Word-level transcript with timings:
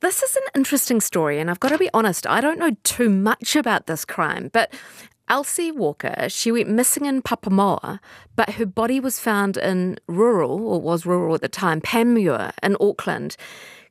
This 0.00 0.22
is 0.22 0.36
an 0.36 0.42
interesting 0.54 1.00
story, 1.00 1.40
and 1.40 1.50
I've 1.50 1.58
got 1.58 1.70
to 1.70 1.78
be 1.78 1.90
honest, 1.92 2.26
I 2.26 2.40
don't 2.40 2.58
know 2.58 2.76
too 2.84 3.10
much 3.10 3.56
about 3.56 3.86
this 3.86 4.04
crime, 4.04 4.48
but 4.52 4.72
Elsie 5.28 5.72
Walker, 5.72 6.28
she 6.28 6.52
went 6.52 6.68
missing 6.68 7.04
in 7.04 7.20
Papamoa, 7.20 7.98
but 8.36 8.50
her 8.54 8.66
body 8.66 9.00
was 9.00 9.18
found 9.18 9.56
in 9.56 9.98
rural, 10.06 10.66
or 10.66 10.80
was 10.80 11.04
rural 11.04 11.34
at 11.34 11.40
the 11.40 11.48
time, 11.48 11.80
Panmure 11.80 12.52
in 12.62 12.76
Auckland. 12.80 13.36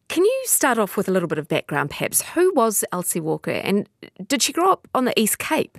Can 0.07 0.23
you 0.23 0.43
start 0.45 0.77
off 0.77 0.95
with 0.95 1.09
a 1.09 1.11
little 1.11 1.27
bit 1.27 1.37
of 1.37 1.49
background, 1.49 1.89
perhaps? 1.89 2.21
Who 2.21 2.53
was 2.55 2.85
Elsie 2.93 3.19
Walker, 3.19 3.51
and 3.51 3.89
did 4.25 4.41
she 4.41 4.53
grow 4.53 4.71
up 4.71 4.87
on 4.95 5.03
the 5.03 5.19
East 5.19 5.39
Cape? 5.39 5.77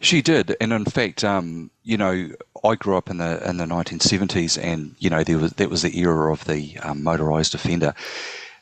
She 0.00 0.22
did, 0.22 0.56
and 0.60 0.72
in 0.72 0.84
fact, 0.86 1.22
um, 1.22 1.70
you 1.82 1.98
know, 1.98 2.30
I 2.64 2.76
grew 2.76 2.96
up 2.96 3.10
in 3.10 3.18
the 3.18 3.46
in 3.46 3.58
the 3.58 3.66
1970s, 3.66 4.62
and 4.62 4.94
you 4.98 5.10
know, 5.10 5.22
there 5.22 5.36
was 5.36 5.52
that 5.54 5.68
was 5.68 5.82
the 5.82 5.98
era 5.98 6.32
of 6.32 6.44
the 6.46 6.78
um, 6.78 7.02
motorised 7.02 7.54
offender, 7.54 7.92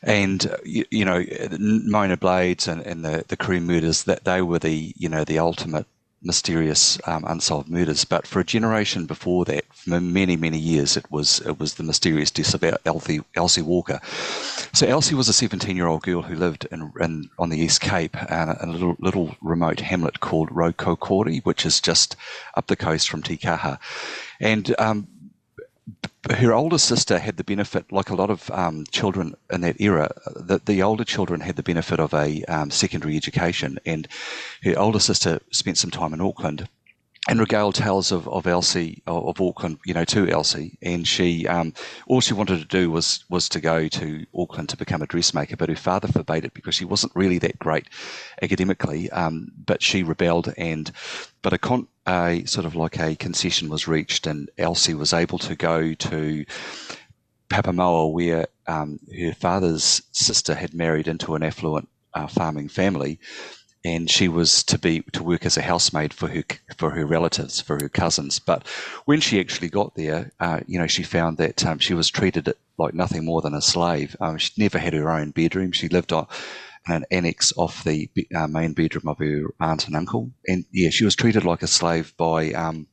and 0.03 0.55
you, 0.65 0.85
you, 0.91 1.05
know, 1.05 1.25
Mona 1.59 2.17
Blades 2.17 2.67
and, 2.67 2.81
and 2.81 3.03
the 3.03 3.23
the 3.27 3.37
Crewe 3.37 3.61
murders 3.61 4.03
that 4.03 4.25
they 4.25 4.41
were 4.41 4.59
the 4.59 4.93
you 4.97 5.09
know 5.09 5.23
the 5.23 5.39
ultimate 5.39 5.87
mysterious 6.23 6.99
um, 7.05 7.23
unsolved 7.27 7.69
murders. 7.69 8.05
But 8.05 8.25
for 8.25 8.39
a 8.39 8.45
generation 8.45 9.05
before 9.05 9.45
that, 9.45 9.65
for 9.73 9.99
many 9.99 10.35
many 10.35 10.57
years, 10.57 10.97
it 10.97 11.09
was 11.11 11.39
it 11.41 11.59
was 11.59 11.75
the 11.75 11.83
mysterious 11.83 12.31
death 12.31 12.53
of 12.53 12.63
Elsie, 12.85 13.21
Elsie 13.35 13.61
Walker. 13.61 13.99
So 14.73 14.87
Elsie 14.87 15.15
was 15.15 15.29
a 15.29 15.33
17 15.33 15.75
year 15.75 15.87
old 15.87 16.03
girl 16.03 16.21
who 16.21 16.35
lived 16.35 16.67
in, 16.71 16.91
in 16.99 17.29
on 17.37 17.49
the 17.49 17.59
East 17.59 17.81
Cape 17.81 18.15
uh, 18.15 18.55
in 18.61 18.69
a 18.69 18.71
little 18.71 18.95
little 18.99 19.35
remote 19.41 19.79
hamlet 19.79 20.19
called 20.19 20.49
Rokokori, 20.49 21.43
which 21.43 21.65
is 21.65 21.79
just 21.79 22.15
up 22.55 22.67
the 22.67 22.75
coast 22.75 23.09
from 23.09 23.23
Tikaha, 23.23 23.79
and 24.39 24.73
um, 24.79 25.07
her 26.31 26.53
older 26.53 26.77
sister 26.77 27.19
had 27.19 27.37
the 27.37 27.43
benefit, 27.43 27.91
like 27.91 28.09
a 28.09 28.15
lot 28.15 28.29
of 28.29 28.49
um, 28.51 28.85
children 28.91 29.35
in 29.51 29.61
that 29.61 29.81
era, 29.81 30.09
that 30.35 30.65
the 30.65 30.81
older 30.81 31.03
children 31.03 31.41
had 31.41 31.57
the 31.57 31.63
benefit 31.63 31.99
of 31.99 32.13
a 32.13 32.43
um, 32.45 32.71
secondary 32.71 33.17
education, 33.17 33.77
and 33.85 34.07
her 34.63 34.77
older 34.77 34.99
sister 34.99 35.41
spent 35.51 35.77
some 35.77 35.91
time 35.91 36.13
in 36.13 36.21
Auckland. 36.21 36.67
And 37.29 37.39
regaled 37.39 37.75
tales 37.75 38.11
of, 38.11 38.27
of 38.27 38.45
Elsie 38.45 39.01
of 39.07 39.39
Auckland, 39.39 39.79
you 39.85 39.93
know, 39.93 40.03
to 40.03 40.27
Elsie, 40.27 40.77
and 40.81 41.07
she 41.07 41.47
um, 41.47 41.73
all 42.05 42.19
she 42.19 42.33
wanted 42.33 42.59
to 42.59 42.65
do 42.65 42.91
was 42.91 43.23
was 43.29 43.47
to 43.47 43.61
go 43.61 43.87
to 43.87 44.25
Auckland 44.37 44.67
to 44.69 44.77
become 44.77 45.01
a 45.01 45.07
dressmaker, 45.07 45.55
but 45.55 45.69
her 45.69 45.75
father 45.77 46.09
forbade 46.09 46.43
it 46.43 46.53
because 46.53 46.75
she 46.75 46.83
wasn't 46.83 47.15
really 47.15 47.37
that 47.39 47.57
great 47.59 47.87
academically. 48.41 49.09
Um, 49.11 49.53
but 49.65 49.81
she 49.81 50.03
rebelled, 50.03 50.53
and 50.57 50.91
but 51.41 51.53
a, 51.53 51.57
con, 51.57 51.87
a 52.07 52.43
sort 52.45 52.65
of 52.65 52.75
like 52.75 52.99
a 52.99 53.15
concession 53.15 53.69
was 53.69 53.87
reached, 53.87 54.27
and 54.27 54.49
Elsie 54.57 54.93
was 54.93 55.13
able 55.13 55.39
to 55.39 55.55
go 55.55 55.93
to 55.93 56.45
Papamoa, 57.49 58.11
where 58.11 58.47
um, 58.67 58.99
her 59.15 59.33
father's 59.33 60.01
sister 60.11 60.53
had 60.53 60.73
married 60.73 61.07
into 61.07 61.35
an 61.35 61.43
affluent 61.43 61.89
uh, 62.13 62.27
farming 62.27 62.69
family 62.69 63.19
and 63.85 64.09
she 64.09 64.27
was 64.27 64.63
to 64.63 64.77
be 64.77 65.01
to 65.11 65.23
work 65.23 65.45
as 65.45 65.57
a 65.57 65.61
housemaid 65.61 66.13
for 66.13 66.29
her 66.29 66.43
for 66.77 66.91
her 66.91 67.05
relatives, 67.05 67.59
for 67.59 67.79
her 67.81 67.89
cousins. 67.89 68.39
But 68.39 68.67
when 69.05 69.19
she 69.19 69.39
actually 69.39 69.69
got 69.69 69.95
there, 69.95 70.31
uh, 70.39 70.61
you 70.67 70.79
know, 70.79 70.87
she 70.87 71.03
found 71.03 71.37
that 71.37 71.65
um, 71.65 71.79
she 71.79 71.93
was 71.93 72.09
treated 72.09 72.53
like 72.77 72.93
nothing 72.93 73.25
more 73.25 73.41
than 73.41 73.53
a 73.53 73.61
slave. 73.61 74.15
Um, 74.19 74.37
she 74.37 74.51
never 74.57 74.79
had 74.79 74.93
her 74.93 75.09
own 75.09 75.31
bedroom. 75.31 75.71
She 75.71 75.89
lived 75.89 76.13
on 76.13 76.27
an 76.87 77.05
annex 77.11 77.53
off 77.57 77.83
the 77.83 78.09
uh, 78.35 78.47
main 78.47 78.73
bedroom 78.73 79.07
of 79.07 79.17
her 79.19 79.53
aunt 79.59 79.87
and 79.87 79.95
uncle, 79.95 80.31
and 80.47 80.65
yeah, 80.71 80.89
she 80.89 81.05
was 81.05 81.15
treated 81.15 81.45
like 81.45 81.61
a 81.61 81.67
slave 81.67 82.13
by 82.17 82.51
um, 82.53 82.87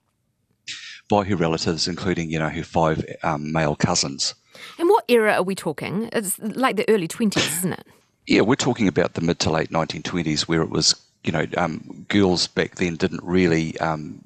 by 1.09 1.25
her 1.25 1.37
relatives, 1.37 1.87
including 1.87 2.31
you 2.31 2.39
know 2.39 2.49
her 2.49 2.65
five 2.65 3.05
um, 3.23 3.53
male 3.53 3.77
cousins. 3.77 4.35
And 4.79 4.89
what 4.89 5.05
era 5.09 5.35
are 5.35 5.43
we 5.43 5.55
talking? 5.55 6.09
It's 6.13 6.39
like 6.39 6.77
the 6.77 6.89
early 6.89 7.09
twenties, 7.09 7.59
isn't 7.59 7.73
it? 7.75 7.87
Yeah, 8.31 8.43
we're 8.43 8.55
talking 8.55 8.87
about 8.87 9.15
the 9.15 9.23
mid 9.23 9.41
to 9.41 9.51
late 9.51 9.71
1920s, 9.71 10.43
where 10.43 10.63
it 10.63 10.71
was, 10.71 10.95
you 11.25 11.33
know, 11.33 11.47
um, 11.57 12.07
girls 12.07 12.47
back 12.47 12.77
then 12.77 12.95
didn't 12.95 13.25
really, 13.25 13.77
um, 13.81 14.23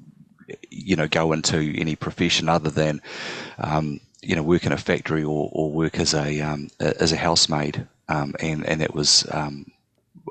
you 0.69 0.95
know, 0.95 1.07
go 1.07 1.33
into 1.33 1.73
any 1.75 1.95
profession 1.95 2.47
other 2.47 2.69
than, 2.69 3.01
um, 3.57 3.99
you 4.21 4.35
know, 4.35 4.43
work 4.43 4.63
in 4.63 4.71
a 4.71 4.77
factory 4.77 5.23
or, 5.23 5.49
or 5.51 5.71
work 5.71 5.97
as 5.99 6.13
a 6.13 6.39
um, 6.39 6.69
as 6.79 7.13
a 7.13 7.17
housemaid, 7.17 7.87
um, 8.07 8.35
and 8.39 8.63
and 8.67 8.83
it 8.83 8.93
was 8.93 9.25
um, 9.31 9.71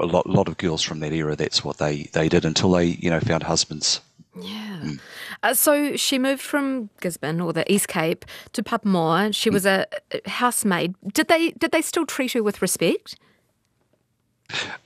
a 0.01 0.07
lot 0.07 0.29
lot 0.29 0.47
of 0.47 0.57
girls 0.57 0.83
from 0.83 1.01
that 1.01 1.13
era. 1.13 1.35
That's 1.35 1.65
what 1.65 1.79
they 1.79 2.05
they 2.13 2.29
did 2.29 2.45
until 2.45 2.71
they 2.71 2.85
you 2.85 3.11
know 3.11 3.19
found 3.19 3.43
husbands. 3.43 4.01
Yeah. 4.41 4.83
Mm. 4.85 5.01
Uh, 5.43 5.55
so 5.55 5.97
she 5.97 6.21
moved 6.21 6.43
from 6.43 6.91
Gisborne 7.01 7.41
or 7.41 7.53
the 7.53 7.71
East 7.73 7.89
Cape 7.89 8.25
to 8.53 8.63
Papamoa. 8.63 9.35
She 9.35 9.51
was 9.51 9.67
a 9.67 9.87
housemaid. 10.27 10.95
Did 11.13 11.27
they 11.27 11.51
did 11.51 11.73
they 11.73 11.83
still 11.83 12.07
treat 12.07 12.35
her 12.35 12.43
with 12.45 12.63
respect? 12.63 13.17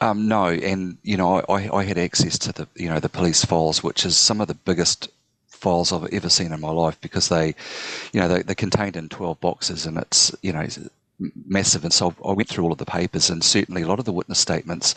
Um, 0.01 0.29
no, 0.29 0.47
and 0.47 0.99
you 1.03 1.17
know, 1.17 1.41
I, 1.49 1.77
I 1.77 1.85
had 1.85 1.99
access 1.99 2.39
to 2.39 2.53
the 2.53 2.69
you 2.77 2.89
know 2.89 3.01
the 3.01 3.09
police 3.09 3.45
files, 3.45 3.83
which 3.83 4.05
is 4.05 4.17
some 4.17 4.41
of 4.41 4.49
the 4.49 4.55
biggest 4.55 5.09
files 5.49 5.93
I've 5.93 6.13
ever 6.13 6.29
seen 6.29 6.53
in 6.53 6.61
my 6.61 6.71
life 6.71 7.01
because 7.01 7.29
they, 7.29 7.55
you 8.13 8.21
know, 8.21 8.29
they, 8.29 8.43
they're 8.43 8.55
contained 8.55 8.97
in 8.97 9.09
twelve 9.09 9.41
boxes, 9.41 9.87
and 9.87 9.99
it's 9.99 10.35
you 10.43 10.53
know 10.53 10.67
massive. 11.47 11.85
And 11.85 11.93
so 11.93 12.15
I 12.25 12.33
went 12.33 12.49
through 12.49 12.65
all 12.65 12.73
of 12.73 12.79
the 12.79 12.87
papers, 12.87 13.31
and 13.31 13.43
certainly 13.43 13.83
a 13.83 13.89
lot 13.89 13.99
of 13.99 14.05
the 14.05 14.13
witness 14.13 14.39
statements. 14.39 14.95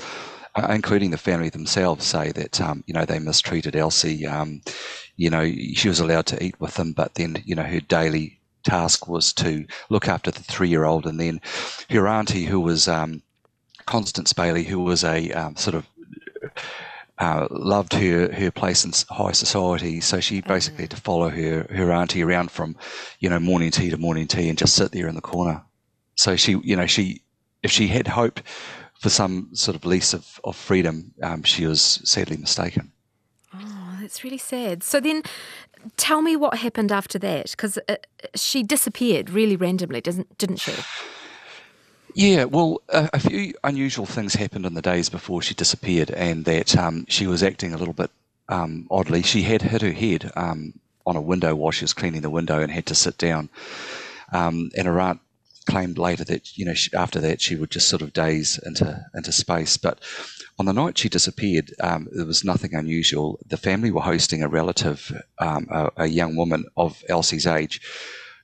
Uh, 0.53 0.67
including 0.72 1.11
the 1.11 1.17
family 1.17 1.47
themselves, 1.47 2.05
say 2.05 2.29
that 2.33 2.59
um, 2.59 2.83
you 2.85 2.93
know 2.93 3.05
they 3.05 3.19
mistreated 3.19 3.73
Elsie. 3.73 4.28
Um, 4.28 4.61
you 5.16 5.29
know 5.29 5.49
she 5.49 5.88
was 5.88 6.01
allowed 6.01 6.25
to 6.25 6.43
eat 6.43 6.59
with 6.59 6.75
them, 6.75 6.91
but 6.91 7.16
then 7.16 7.41
you 7.45 7.55
know 7.55 7.63
her 7.63 7.79
daily 7.79 8.38
task 8.63 9.07
was 9.07 9.31
to 9.33 9.66
look 9.89 10.09
after 10.09 10.29
the 10.29 10.43
three-year-old, 10.43 11.05
and 11.05 11.19
then 11.19 11.39
her 11.89 12.05
auntie, 12.07 12.45
who 12.45 12.59
was 12.59 12.89
um, 12.89 13.22
Constance 13.86 14.34
Bayly, 14.34 14.64
who 14.64 14.80
was 14.80 15.03
a 15.03 15.31
um, 15.31 15.56
sort 15.56 15.75
of 15.75 15.86
uh, 17.18 17.47
loved 17.52 17.94
her 17.94 18.31
her 18.34 18.52
place 18.52 18.84
in 18.84 18.92
high 19.16 19.31
society, 19.31 20.02
so 20.02 20.19
she 20.19 20.42
basically 20.42 20.84
had 20.84 20.92
to 20.92 20.97
follow 20.97 21.30
her 21.30 21.68
her 21.69 21.91
auntie 21.91 22.24
around 22.24 22.52
from, 22.52 22.75
you 23.20 23.30
know, 23.30 23.40
morning 23.40 23.72
tea 23.72 23.90
to 23.90 23.97
morning 23.97 24.28
tea 24.28 24.50
and 24.50 24.58
just 24.58 24.75
sit 24.75 24.91
there 24.91 25.08
in 25.08 25.16
the 25.16 25.22
corner. 25.22 25.64
So 26.16 26.36
she, 26.36 26.59
you 26.64 26.75
know, 26.75 26.88
she 26.88 27.22
if 27.64 27.72
she 27.72 27.88
had 27.88 28.08
hoped 28.08 28.41
for 29.00 29.09
some 29.09 29.50
sort 29.53 29.75
of 29.75 29.86
lease 29.86 30.14
of, 30.14 30.40
of 30.44 30.56
freedom, 30.56 31.14
um, 31.24 31.44
she 31.44 31.66
was 31.66 31.81
sadly 32.03 32.38
mistaken. 32.38 32.91
Oh, 33.53 33.97
that's 34.00 34.24
really 34.24 34.38
sad. 34.38 34.84
So 34.84 35.00
then, 35.00 35.24
tell 35.97 36.22
me 36.22 36.36
what 36.36 36.59
happened 36.59 36.91
after 36.91 37.20
that, 37.20 37.52
because 37.52 37.78
uh, 37.90 37.96
she 38.36 38.64
disappeared 38.64 39.30
really 39.30 39.56
randomly, 39.56 40.02
didn't 40.02 40.38
didn't 40.38 40.58
she? 40.58 40.74
Yeah, 42.13 42.45
well, 42.45 42.81
a, 42.89 43.09
a, 43.13 43.19
few 43.19 43.53
unusual 43.63 44.05
things 44.05 44.33
happened 44.33 44.66
in 44.66 44.73
the 44.73 44.81
days 44.81 45.09
before 45.09 45.41
she 45.41 45.53
disappeared, 45.53 46.11
and 46.11 46.44
that 46.45 46.75
um, 46.77 47.05
she 47.07 47.27
was 47.27 47.41
acting 47.44 47.73
a 47.73 47.77
little 47.77 47.94
bit 47.94 48.11
um, 48.49 48.88
oddly. 48.91 49.22
She 49.23 49.44
had 49.44 49.61
hit 49.61 49.81
her 49.81 49.91
head 49.91 50.31
um, 50.35 50.73
on 51.05 51.16
a 51.16 51.22
window 51.22 51.55
while 51.55 51.72
she 51.72 51.83
was 51.83 51.94
cleaning 51.94 52.22
the 52.22 52.29
window 52.29 52.59
and 52.59 52.72
had 52.72 52.85
to 52.88 52.95
sit 52.95 53.17
down. 53.17 53.49
Um, 54.33 54.72
and 54.75 54.88
her 54.88 54.99
aunt 54.99 55.22
claimed 55.66 55.97
later 55.97 56.23
that 56.25 56.57
you 56.57 56.66
know 56.66 56.73
she, 56.73 56.89
after 56.94 57.19
that 57.22 57.39
she 57.39 57.55
would 57.55 57.69
just 57.69 57.88
sort 57.88 58.01
of 58.01 58.13
daze 58.13 58.59
into 58.66 59.05
into 59.16 59.31
space. 59.31 59.78
But 59.78 59.99
on 60.59 60.66
the 60.66 60.73
night 60.73 60.97
she 60.97 61.09
disappeared, 61.09 61.73
um, 61.79 62.07
there 62.11 62.25
was 62.25 62.43
nothing 62.43 62.73
unusual. 62.73 63.39
The 63.47 63.57
family 63.57 63.91
were 63.91 64.01
hosting 64.01 64.43
a 64.43 64.47
relative, 64.47 65.11
um, 65.39 65.67
a, 65.72 65.91
a 65.97 66.07
young 66.07 66.35
woman 66.35 66.66
of 66.75 67.03
Elsie's 67.07 67.47
age, 67.47 67.81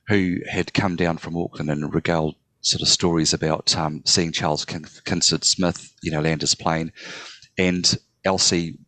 who 0.08 0.38
had 0.48 0.72
come 0.72 0.96
down 0.96 1.18
from 1.18 1.36
Auckland 1.36 1.70
and 1.70 1.94
regaled 1.94 2.36
sort 2.60 2.82
of 2.82 2.88
stories 2.88 3.32
about 3.32 3.76
um, 3.76 4.02
seeing 4.04 4.32
Charles 4.32 4.64
Kingsford 4.64 5.44
Smith, 5.44 5.94
you 6.02 6.10
know, 6.10 6.20
land 6.20 6.40
his 6.40 6.54
plane, 6.54 6.92
and 7.56 7.96
Elsie 8.24 8.78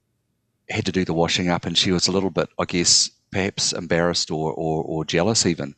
had 0.68 0.86
to 0.86 0.92
do 0.92 1.04
the 1.04 1.14
washing 1.14 1.48
up, 1.48 1.66
and 1.66 1.76
she 1.76 1.92
was 1.92 2.08
a 2.08 2.12
little 2.12 2.30
bit, 2.30 2.48
I 2.58 2.64
guess, 2.64 3.10
perhaps 3.32 3.72
embarrassed 3.72 4.30
or 4.30 4.52
or, 4.52 4.82
or 4.84 5.04
jealous 5.04 5.46
even, 5.46 5.74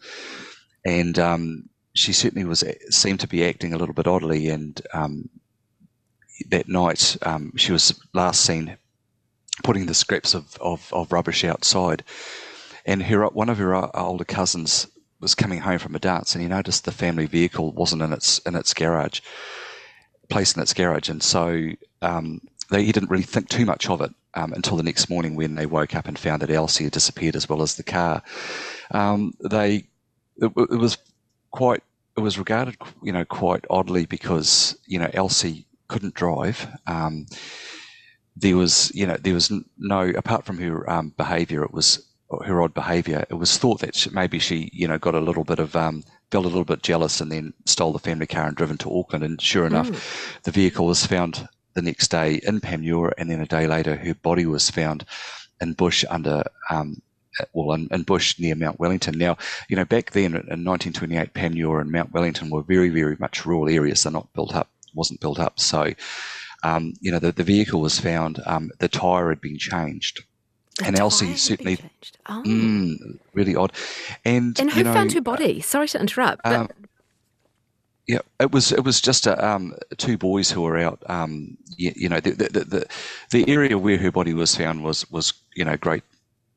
and 0.85 1.19
um, 1.19 1.69
she 1.95 2.13
certainly 2.13 2.45
was 2.47 2.65
seemed 2.91 3.21
to 3.21 3.29
be 3.29 3.45
acting 3.45 3.73
a 3.73 3.79
little 3.79 3.95
bit 3.95 4.07
oddly, 4.07 4.49
and 4.49 4.81
um, 4.95 5.29
that 6.51 6.69
night 6.69 7.17
um, 7.23 7.53
she 7.57 7.73
was 7.73 7.99
last 8.13 8.45
seen 8.45 8.77
putting 9.63 9.87
the 9.87 9.95
scraps 9.95 10.35
of, 10.35 10.57
of, 10.61 10.89
of 10.93 11.13
rubbish 11.13 11.45
outside, 11.45 12.03
and 12.87 13.03
her 13.03 13.27
one 13.27 13.49
of 13.49 13.59
her 13.59 13.97
older 13.97 14.25
cousins 14.25 14.87
was 15.23 15.35
coming 15.35 15.61
home 15.61 15.79
from 15.79 15.95
a 15.95 16.01
dance 16.01 16.35
and 16.35 16.43
he 16.43 16.49
noticed 16.49 16.85
the 16.85 16.93
family 16.93 17.27
vehicle 17.27 17.73
wasn't 17.73 18.03
in 18.03 18.13
its 18.13 18.39
in 18.41 18.55
its 18.57 18.75
garage, 18.75 19.21
placed 20.29 20.57
in 20.57 20.63
its 20.63 20.75
garage, 20.75 21.09
and 21.09 21.23
so 21.23 21.71
um, 22.03 22.41
they, 22.71 22.85
he 22.85 22.93
didn't 22.93 23.11
really 23.11 23.23
think 23.23 23.49
too 23.49 23.65
much 23.65 23.89
of 23.89 24.01
it 24.01 24.11
um, 24.35 24.53
until 24.53 24.77
the 24.77 24.83
next 24.83 25.09
morning 25.09 25.37
when 25.37 25.55
they 25.55 25.67
woke 25.67 25.95
up 25.95 26.09
and 26.09 26.19
found 26.19 26.43
that 26.43 26.51
Elsie 26.51 26.85
had 26.85 26.93
disappeared 26.93 27.37
as 27.37 27.49
well 27.49 27.63
as 27.63 27.77
the 27.77 27.83
car. 27.83 28.23
Um, 28.91 29.33
they 29.41 29.85
it, 30.37 30.53
it, 30.57 30.79
was 30.79 30.99
quite 31.53 31.83
it 32.17 32.21
was 32.21 32.39
regarded 32.39 32.77
you 33.03 33.13
know 33.13 33.25
quite 33.25 33.65
oddly 33.71 34.07
because 34.07 34.77
you 34.87 34.99
know 34.99 35.11
Elsie 35.15 35.67
couldn't 35.89 36.15
drive. 36.15 36.67
Um, 36.87 37.27
there 38.35 38.57
was 38.57 38.91
you 38.95 39.07
know 39.07 39.17
there 39.17 39.35
was 39.35 39.53
no 39.79 40.01
apart 40.17 40.45
from 40.45 40.59
her 40.59 40.91
um, 40.91 41.15
behaviour, 41.17 41.63
it 41.63 41.73
was 41.73 42.05
her 42.45 42.63
odd 42.63 42.75
behaviour, 42.75 43.25
it 43.29 43.35
was 43.35 43.59
thought 43.59 43.81
that 43.81 43.95
she, 43.95 44.11
maybe 44.11 44.39
she, 44.39 44.71
you 44.73 44.89
know, 44.89 44.99
got 44.99 45.15
a 45.15 45.21
little 45.21 45.45
bit 45.45 45.59
of 45.59 45.77
um, 45.77 46.03
felt 46.31 46.47
a 46.47 46.49
little 46.49 46.65
bit 46.65 46.83
jealous 46.83 47.21
and 47.21 47.31
then 47.31 47.53
stole 47.67 47.93
the 47.93 47.99
family 47.99 48.27
car 48.27 48.47
and 48.47 48.57
driven 48.57 48.79
to 48.79 48.99
Auckland. 48.99 49.25
And 49.25 49.41
sure 49.41 49.67
enough, 49.67 49.91
mm. 49.91 50.43
the 50.43 50.51
vehicle 50.51 50.87
was 50.87 51.05
found 51.05 51.47
the 51.75 51.83
next 51.83 52.09
day 52.09 52.41
in 52.43 52.61
Panmure, 52.61 53.13
and 53.19 53.31
then 53.31 53.41
a 53.41 53.47
day 53.47 53.67
later, 53.67 53.97
her 53.97 54.15
body 54.15 54.47
was 54.47 54.71
found 54.71 55.05
in 55.61 55.75
bush 55.75 56.05
under. 56.09 56.43
Um, 56.71 57.03
well, 57.55 57.73
in, 57.73 57.89
in, 57.91 58.03
bush 58.03 58.39
near 58.39 58.55
Mount 58.55 58.79
Wellington. 58.79 59.17
Now, 59.17 59.39
you 59.67 59.75
know, 59.75 59.87
back 59.87 60.11
then 60.11 60.33
in 60.35 60.65
1928, 60.67 61.33
Panmure 61.33 61.81
and 61.81 61.91
Mount 61.91 62.13
Wellington 62.13 62.51
were 62.51 62.63
very, 62.63 62.91
very 62.91 63.17
much 63.19 63.47
rural 63.47 63.71
areas. 63.71 64.03
They're 64.03 64.13
not 64.13 64.31
built 64.35 64.55
up, 64.55 64.69
wasn't 64.93 65.21
built 65.21 65.41
up. 65.41 65.59
So, 65.59 65.95
um, 66.63 66.93
you 67.01 67.11
know, 67.11 67.19
the, 67.19 67.33
the 67.33 67.43
vehicle 67.43 67.81
was 67.81 67.99
found, 67.99 68.39
um, 68.45 68.71
the 68.81 68.89
tyre 68.89 69.31
had 69.31 69.41
been 69.41 69.57
changed. 69.57 70.23
And 70.83 70.99
Elsie 70.99 71.37
certainly, 71.37 71.79
oh. 72.27 72.43
mm, 72.47 73.19
really 73.35 73.55
odd. 73.55 73.73
And 74.25 74.59
and 74.59 74.71
who 74.71 74.79
you 74.79 74.85
know, 74.85 74.93
found 74.95 75.13
her 75.13 75.21
body? 75.21 75.61
Sorry 75.61 75.87
to 75.89 76.01
interrupt, 76.01 76.43
but 76.45 76.55
um, 76.55 76.69
yeah, 78.09 78.21
it 78.41 78.53
was 78.53 78.73
it 78.73 78.85
was 78.85 79.01
just 79.01 79.27
a, 79.27 79.47
um, 79.47 79.75
two 79.97 80.19
boys 80.19 80.51
who 80.51 80.63
were 80.63 80.79
out. 80.79 81.03
Um, 81.07 81.57
you, 81.77 81.93
you, 81.95 82.09
know, 82.09 82.21
the, 82.21 82.31
the, 82.33 82.49
the 82.65 82.87
the 83.31 83.49
area 83.49 83.79
where 83.79 83.99
her 83.99 84.11
body 84.11 84.35
was 84.35 84.57
found 84.57 84.83
was 84.83 85.09
was 85.11 85.33
you 85.55 85.65
know 85.65 85.77
great. 85.77 86.03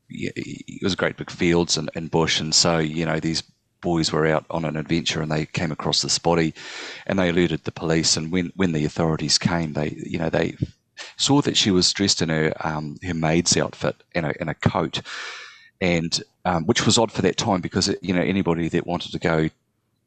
It 0.10 0.84
was 0.84 0.96
great 0.96 1.18
big 1.18 1.32
fields 1.32 1.78
and, 1.78 1.90
and 1.96 2.10
bush, 2.10 2.40
and 2.40 2.54
so 2.54 2.80
you 2.80 3.06
know 3.06 3.20
these 3.20 3.44
boys 3.82 4.12
were 4.12 4.26
out 4.26 4.46
on 4.50 4.66
an 4.66 4.76
adventure 4.76 5.22
and 5.22 5.32
they 5.32 5.46
came 5.46 5.72
across 5.72 6.02
this 6.02 6.18
body, 6.18 6.54
and 7.06 7.20
they 7.20 7.30
alerted 7.30 7.64
the 7.64 7.72
police. 7.72 8.18
And 8.18 8.32
when 8.32 8.52
when 8.56 8.72
the 8.72 8.86
authorities 8.86 9.38
came, 9.38 9.74
they 9.74 9.90
you 10.04 10.18
know 10.18 10.30
they 10.30 10.58
saw 11.18 11.42
that 11.42 11.58
she 11.58 11.72
was 11.72 11.92
dressed 11.94 12.22
in 12.22 12.30
her 12.30 12.54
um, 12.62 12.98
her 13.04 13.14
maid's 13.14 13.56
outfit 13.58 13.96
and 14.14 14.26
a, 14.26 14.42
in 14.42 14.50
a 14.50 14.54
coat, 14.54 15.02
and 15.82 16.24
um, 16.46 16.66
which 16.66 16.86
was 16.86 16.98
odd 16.98 17.12
for 17.12 17.22
that 17.22 17.38
time 17.38 17.62
because 17.62 17.94
you 18.02 18.14
know 18.14 18.22
anybody 18.22 18.70
that 18.70 18.88
wanted 18.88 19.12
to 19.12 19.20
go 19.20 19.50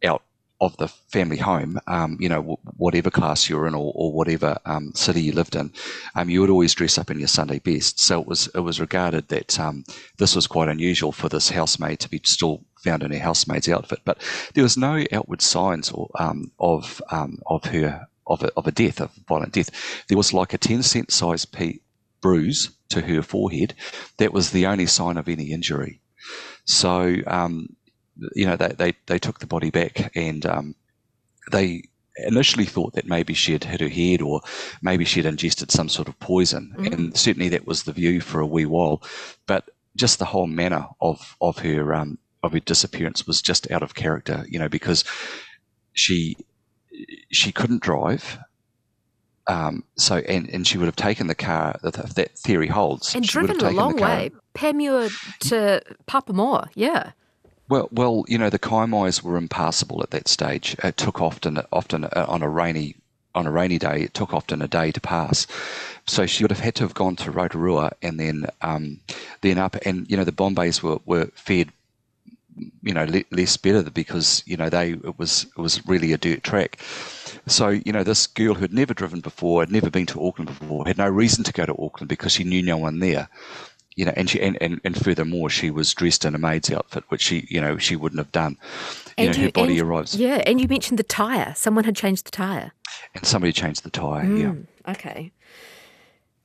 out 0.04 0.22
of 0.60 0.76
the 0.76 0.88
family 0.88 1.36
home, 1.36 1.78
um, 1.86 2.16
you 2.20 2.28
know, 2.28 2.36
w- 2.36 2.56
whatever 2.76 3.10
class 3.10 3.48
you're 3.48 3.66
in 3.66 3.74
or, 3.74 3.92
or 3.94 4.12
whatever 4.12 4.58
um, 4.66 4.92
city 4.94 5.22
you 5.22 5.32
lived 5.32 5.54
in, 5.54 5.72
um, 6.16 6.28
you 6.28 6.40
would 6.40 6.50
always 6.50 6.74
dress 6.74 6.98
up 6.98 7.10
in 7.10 7.18
your 7.18 7.28
Sunday 7.28 7.60
best. 7.60 8.00
So 8.00 8.20
it 8.20 8.26
was 8.26 8.48
it 8.54 8.60
was 8.60 8.80
regarded 8.80 9.28
that 9.28 9.58
um, 9.60 9.84
this 10.16 10.34
was 10.34 10.46
quite 10.46 10.68
unusual 10.68 11.12
for 11.12 11.28
this 11.28 11.50
housemaid 11.50 12.00
to 12.00 12.08
be 12.08 12.20
still 12.24 12.64
found 12.82 13.02
in 13.02 13.12
her 13.12 13.18
housemaid's 13.18 13.68
outfit. 13.68 14.00
But 14.04 14.18
there 14.54 14.64
was 14.64 14.76
no 14.76 15.04
outward 15.12 15.42
signs 15.42 15.90
or, 15.92 16.10
um, 16.18 16.50
of 16.58 17.00
um, 17.10 17.38
of 17.46 17.64
her 17.66 18.08
of 18.28 18.42
a, 18.42 18.52
of 18.56 18.66
a 18.66 18.72
death, 18.72 19.00
of 19.00 19.10
violent 19.28 19.52
death. 19.52 19.70
There 20.08 20.18
was 20.18 20.32
like 20.32 20.54
a 20.54 20.58
ten 20.58 20.82
cent 20.82 21.10
size 21.10 21.44
p- 21.44 21.80
bruise 22.20 22.70
to 22.90 23.00
her 23.00 23.22
forehead. 23.22 23.74
That 24.18 24.32
was 24.32 24.50
the 24.50 24.66
only 24.66 24.86
sign 24.86 25.16
of 25.16 25.28
any 25.28 25.52
injury. 25.52 26.00
So 26.64 27.16
um, 27.26 27.76
you 28.34 28.46
know, 28.46 28.56
they, 28.56 28.68
they, 28.68 28.94
they 29.06 29.18
took 29.18 29.38
the 29.38 29.46
body 29.46 29.70
back 29.70 30.10
and 30.16 30.44
um, 30.46 30.74
they 31.50 31.84
initially 32.16 32.64
thought 32.64 32.94
that 32.94 33.06
maybe 33.06 33.32
she 33.32 33.52
had 33.52 33.64
hit 33.64 33.80
her 33.80 33.88
head 33.88 34.22
or 34.22 34.40
maybe 34.82 35.04
she 35.04 35.20
had 35.20 35.26
ingested 35.26 35.70
some 35.70 35.88
sort 35.88 36.08
of 36.08 36.18
poison. 36.18 36.74
Mm. 36.78 36.92
And 36.92 37.16
certainly 37.16 37.48
that 37.50 37.66
was 37.66 37.84
the 37.84 37.92
view 37.92 38.20
for 38.20 38.40
a 38.40 38.46
wee 38.46 38.66
while. 38.66 39.02
But 39.46 39.68
just 39.96 40.18
the 40.18 40.24
whole 40.24 40.46
manner 40.46 40.86
of, 41.00 41.36
of 41.40 41.58
her 41.58 41.94
um, 41.94 42.18
of 42.42 42.52
her 42.52 42.60
disappearance 42.60 43.26
was 43.26 43.42
just 43.42 43.68
out 43.70 43.82
of 43.82 43.96
character, 43.96 44.44
you 44.48 44.60
know, 44.60 44.68
because 44.68 45.02
she 45.92 46.36
she 47.30 47.52
couldn't 47.52 47.82
drive. 47.82 48.38
Um, 49.46 49.84
so 49.96 50.16
and, 50.16 50.48
and 50.50 50.66
she 50.66 50.76
would 50.76 50.84
have 50.84 50.96
taken 50.96 51.26
the 51.26 51.34
car 51.34 51.80
if 51.82 52.14
that 52.14 52.38
theory 52.38 52.66
holds 52.66 53.14
and 53.14 53.26
driven 53.26 53.58
a 53.64 53.70
long 53.70 53.96
way, 53.96 54.30
Panmure 54.54 55.10
to 55.40 55.82
Papamoa, 56.06 56.68
yeah. 56.74 57.12
Well, 57.68 57.88
well, 57.90 58.24
you 58.28 58.38
know, 58.38 58.50
the 58.50 58.58
Kaimais 58.58 59.22
were 59.22 59.36
impassable 59.36 60.02
at 60.02 60.10
that 60.10 60.28
stage. 60.28 60.76
It 60.82 60.96
took 60.96 61.20
often, 61.20 61.60
often 61.70 62.04
uh, 62.04 62.26
on 62.28 62.42
a 62.42 62.48
rainy 62.48 62.96
on 63.34 63.46
a 63.46 63.50
rainy 63.50 63.78
day, 63.78 64.02
it 64.02 64.14
took 64.14 64.34
often 64.34 64.60
a 64.62 64.68
day 64.68 64.90
to 64.90 65.00
pass. 65.00 65.46
So 66.06 66.26
she 66.26 66.42
would 66.42 66.50
have 66.50 66.60
had 66.60 66.74
to 66.76 66.84
have 66.84 66.94
gone 66.94 67.14
to 67.16 67.30
Rotorua 67.30 67.92
and 68.02 68.18
then 68.18 68.46
um, 68.62 69.00
then 69.42 69.58
up. 69.58 69.76
And 69.84 70.10
you 70.10 70.16
know, 70.16 70.24
the 70.24 70.32
Bombays 70.32 70.82
were, 70.82 70.98
were 71.06 71.26
fed, 71.34 71.70
you 72.82 72.94
know, 72.94 73.04
le- 73.04 73.24
less 73.30 73.56
better 73.56 73.82
because 73.90 74.42
you 74.46 74.56
know 74.56 74.68
they 74.68 74.92
it 74.92 75.18
was 75.18 75.46
it 75.56 75.60
was 75.60 75.86
really 75.86 76.12
a 76.12 76.18
dirt 76.18 76.42
track. 76.42 76.80
So 77.46 77.68
you 77.68 77.92
know, 77.92 78.04
this 78.04 78.26
girl 78.26 78.54
who 78.54 78.60
had 78.62 78.72
never 78.72 78.94
driven 78.94 79.20
before, 79.20 79.62
had 79.62 79.70
never 79.70 79.90
been 79.90 80.06
to 80.06 80.26
Auckland 80.26 80.48
before, 80.48 80.86
had 80.86 80.98
no 80.98 81.08
reason 81.08 81.44
to 81.44 81.52
go 81.52 81.66
to 81.66 81.82
Auckland 81.82 82.08
because 82.08 82.32
she 82.32 82.44
knew 82.44 82.62
no 82.62 82.76
one 82.76 83.00
there 83.00 83.28
you 83.98 84.04
know, 84.04 84.12
and 84.14 84.30
she 84.30 84.40
and, 84.40 84.56
and, 84.60 84.80
and 84.84 84.96
furthermore, 84.96 85.50
she 85.50 85.72
was 85.72 85.92
dressed 85.92 86.24
in 86.24 86.32
a 86.32 86.38
maid's 86.38 86.70
outfit, 86.70 87.02
which 87.08 87.20
she 87.20 87.48
you 87.50 87.60
know 87.60 87.78
she 87.78 87.96
wouldn't 87.96 88.20
have 88.20 88.30
done. 88.30 88.56
You 89.18 89.26
and 89.26 89.30
know, 89.32 89.40
you, 89.40 89.46
her 89.46 89.52
body 89.52 89.78
and, 89.80 89.88
arrives. 89.88 90.14
Yeah, 90.14 90.40
and 90.46 90.60
you 90.60 90.68
mentioned 90.68 91.00
the 91.00 91.02
tire. 91.02 91.52
Someone 91.56 91.82
had 91.82 91.96
changed 91.96 92.24
the 92.24 92.30
tire. 92.30 92.70
And 93.16 93.26
somebody 93.26 93.52
changed 93.52 93.82
the 93.82 93.90
tire. 93.90 94.24
Mm, 94.24 94.40
yeah. 94.40 94.92
Okay. 94.92 95.32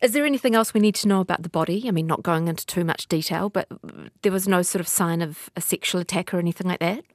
Is 0.03 0.11
there 0.11 0.25
anything 0.25 0.53
else 0.53 0.73
we 0.73 0.81
need 0.81 0.95
to 0.95 1.07
know 1.07 1.21
about 1.21 1.43
the 1.43 1.49
body? 1.49 1.85
I 1.87 1.91
mean, 1.91 2.07
not 2.07 2.23
going 2.23 2.49
into 2.49 2.65
too 2.65 2.83
much 2.83 3.07
detail, 3.07 3.47
but 3.47 3.69
there 4.21 4.33
was 4.33 4.49
no 4.49 4.61
sort 4.61 4.81
of 4.81 4.87
sign 4.89 5.21
of 5.21 5.49
a 5.55 5.61
sexual 5.61 6.01
attack 6.01 6.33
or 6.33 6.39
anything 6.39 6.67
like 6.67 6.81
that? 6.81 7.05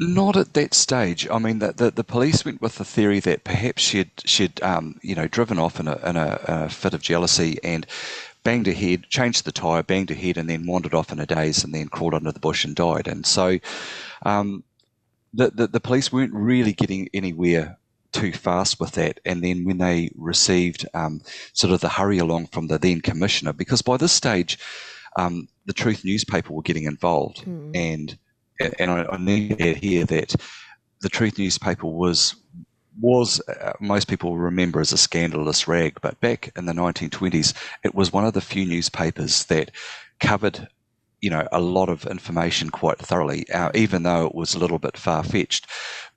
Not 0.00 0.36
at 0.36 0.54
that 0.54 0.74
stage. 0.74 1.28
I 1.30 1.38
mean, 1.38 1.60
the, 1.60 1.72
the, 1.72 1.92
the, 1.92 2.02
police 2.02 2.44
went 2.44 2.60
with 2.60 2.74
the 2.74 2.84
theory 2.84 3.20
that 3.20 3.44
perhaps 3.44 3.80
she'd 3.80 4.10
she'd 4.24 4.60
um, 4.60 4.98
you 5.02 5.14
know 5.14 5.28
driven 5.28 5.56
off 5.56 5.78
in 5.78 5.86
a, 5.86 5.96
in 6.04 6.16
a, 6.16 6.40
a 6.48 6.68
fit 6.68 6.94
of 6.94 7.00
jealousy 7.00 7.60
and 7.62 7.86
banged 8.42 8.66
her 8.66 8.72
head, 8.72 9.04
changed 9.08 9.44
the 9.44 9.52
tyre, 9.52 9.84
banged 9.84 10.08
her 10.08 10.16
head, 10.16 10.36
and 10.36 10.50
then 10.50 10.66
wandered 10.66 10.94
off 10.94 11.12
in 11.12 11.20
a 11.20 11.26
daze 11.26 11.62
and 11.62 11.72
then 11.72 11.86
crawled 11.86 12.14
under 12.14 12.32
the 12.32 12.40
bush 12.40 12.64
and 12.64 12.74
died. 12.74 13.06
And 13.06 13.24
so 13.24 13.60
um, 14.22 14.64
the, 15.32 15.50
the, 15.50 15.68
the 15.68 15.80
police 15.80 16.12
weren't 16.12 16.34
really 16.34 16.72
getting 16.72 17.08
anywhere 17.14 17.78
too 18.14 18.32
fast 18.32 18.80
with 18.80 18.92
that. 18.92 19.20
And 19.24 19.42
then 19.42 19.64
when 19.64 19.78
they 19.78 20.10
received 20.14 20.86
um, 20.94 21.20
sort 21.52 21.72
of 21.72 21.80
the 21.80 21.88
hurry 21.88 22.18
along 22.18 22.46
from 22.46 22.68
the 22.68 22.78
then 22.78 23.00
commissioner, 23.00 23.52
because 23.52 23.82
by 23.82 23.96
this 23.96 24.12
stage, 24.12 24.58
um, 25.16 25.48
the 25.66 25.72
Truth 25.72 26.04
newspaper 26.04 26.52
were 26.52 26.62
getting 26.62 26.84
involved, 26.84 27.44
mm. 27.44 27.70
and 27.74 28.18
and 28.78 28.90
I, 28.90 29.04
I 29.04 29.16
need 29.16 29.58
to 29.58 29.70
add 29.70 29.76
here 29.76 30.04
that 30.04 30.34
the 31.00 31.08
Truth 31.08 31.38
newspaper 31.38 31.86
was 31.86 32.34
was 33.00 33.40
uh, 33.48 33.72
most 33.80 34.08
people 34.08 34.36
remember 34.38 34.80
as 34.80 34.92
a 34.92 34.98
scandalous 34.98 35.66
rag, 35.66 35.98
but 36.00 36.20
back 36.20 36.52
in 36.56 36.66
the 36.66 36.72
1920s, 36.72 37.52
it 37.82 37.94
was 37.94 38.12
one 38.12 38.24
of 38.24 38.34
the 38.34 38.40
few 38.40 38.64
newspapers 38.64 39.46
that 39.46 39.70
covered, 40.20 40.68
you 41.20 41.30
know, 41.30 41.46
a 41.50 41.60
lot 41.60 41.88
of 41.88 42.06
information 42.06 42.70
quite 42.70 42.98
thoroughly, 42.98 43.48
uh, 43.50 43.70
even 43.74 44.04
though 44.04 44.26
it 44.26 44.34
was 44.34 44.54
a 44.54 44.58
little 44.58 44.78
bit 44.78 44.96
far 44.96 45.24
fetched. 45.24 45.66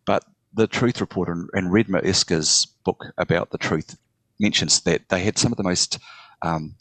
But 0.05 0.23
the 0.57 0.68
Truth 0.68 1.00
Reporter 1.00 1.48
and 1.54 1.71
Redmer 1.71 2.04
Yska's 2.04 2.68
book 2.83 3.06
about 3.18 3.51
the 3.51 3.57
truth 3.59 3.95
mentions 4.39 4.81
that 4.81 5.07
they 5.09 5.21
had 5.21 5.37
some 5.37 5.54
of 5.54 5.57
the 5.57 5.64
most 5.64 5.99
um, 6.42 6.76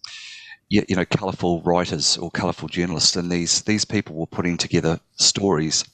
you, 0.68 0.84
know, 0.90 1.04
colourful 1.04 1.62
writers 1.62 2.16
or 2.18 2.30
colourful 2.30 2.68
journalists, 2.68 3.14
and 3.16 3.30
these 3.30 3.62
these 3.62 3.84
people 3.84 4.16
were 4.16 4.26
putting 4.26 4.56
together 4.56 4.98
stories. 5.16 5.84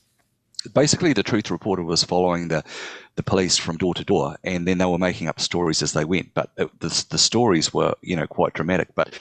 Basically 0.75 1.13
the 1.13 1.25
truth 1.25 1.51
reporter 1.51 1.83
was 1.83 2.05
following 2.05 2.49
the 2.49 2.63
the 3.17 3.23
police 3.23 3.59
from 3.59 3.77
door 3.77 3.95
to 3.95 4.05
door 4.05 4.37
and 4.45 4.67
then 4.67 4.79
they 4.79 4.87
were 4.87 4.97
making 4.97 5.29
up 5.29 5.39
stories 5.39 5.83
as 5.83 5.93
they 5.93 6.05
went 6.05 6.33
but 6.33 6.49
it, 6.57 6.71
the, 6.81 7.05
the 7.11 7.19
stories 7.19 7.75
were 7.75 7.95
you 8.01 8.15
know 8.15 8.29
quite 8.29 8.55
dramatic. 8.55 8.95
But 8.95 9.19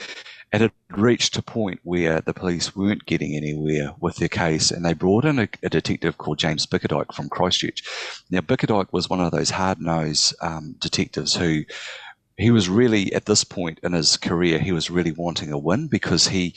it 0.52 0.60
had 0.60 0.72
reached 0.90 1.36
a 1.36 1.42
point 1.42 1.80
where 1.82 2.20
the 2.20 2.34
police 2.34 2.76
weren't 2.76 3.06
getting 3.06 3.34
anywhere 3.34 3.94
with 4.00 4.16
their 4.16 4.28
case 4.28 4.70
and 4.70 4.84
they 4.84 4.92
brought 4.92 5.24
in 5.24 5.38
a, 5.38 5.48
a 5.62 5.68
detective 5.68 6.18
called 6.18 6.38
James 6.38 6.66
Bickerdike 6.66 7.14
from 7.14 7.28
Christchurch 7.28 7.82
now 8.30 8.40
Bickerdike 8.40 8.92
was 8.92 9.08
one 9.08 9.20
of 9.20 9.32
those 9.32 9.50
hard-nosed 9.50 10.34
um, 10.40 10.74
detectives 10.78 11.34
who 11.34 11.64
he 12.36 12.50
was 12.50 12.68
really 12.68 13.12
at 13.14 13.26
this 13.26 13.44
point 13.44 13.78
in 13.82 13.92
his 13.92 14.16
career 14.16 14.58
he 14.58 14.72
was 14.72 14.90
really 14.90 15.12
wanting 15.12 15.52
a 15.52 15.58
win 15.58 15.88
because 15.88 16.28
he 16.28 16.54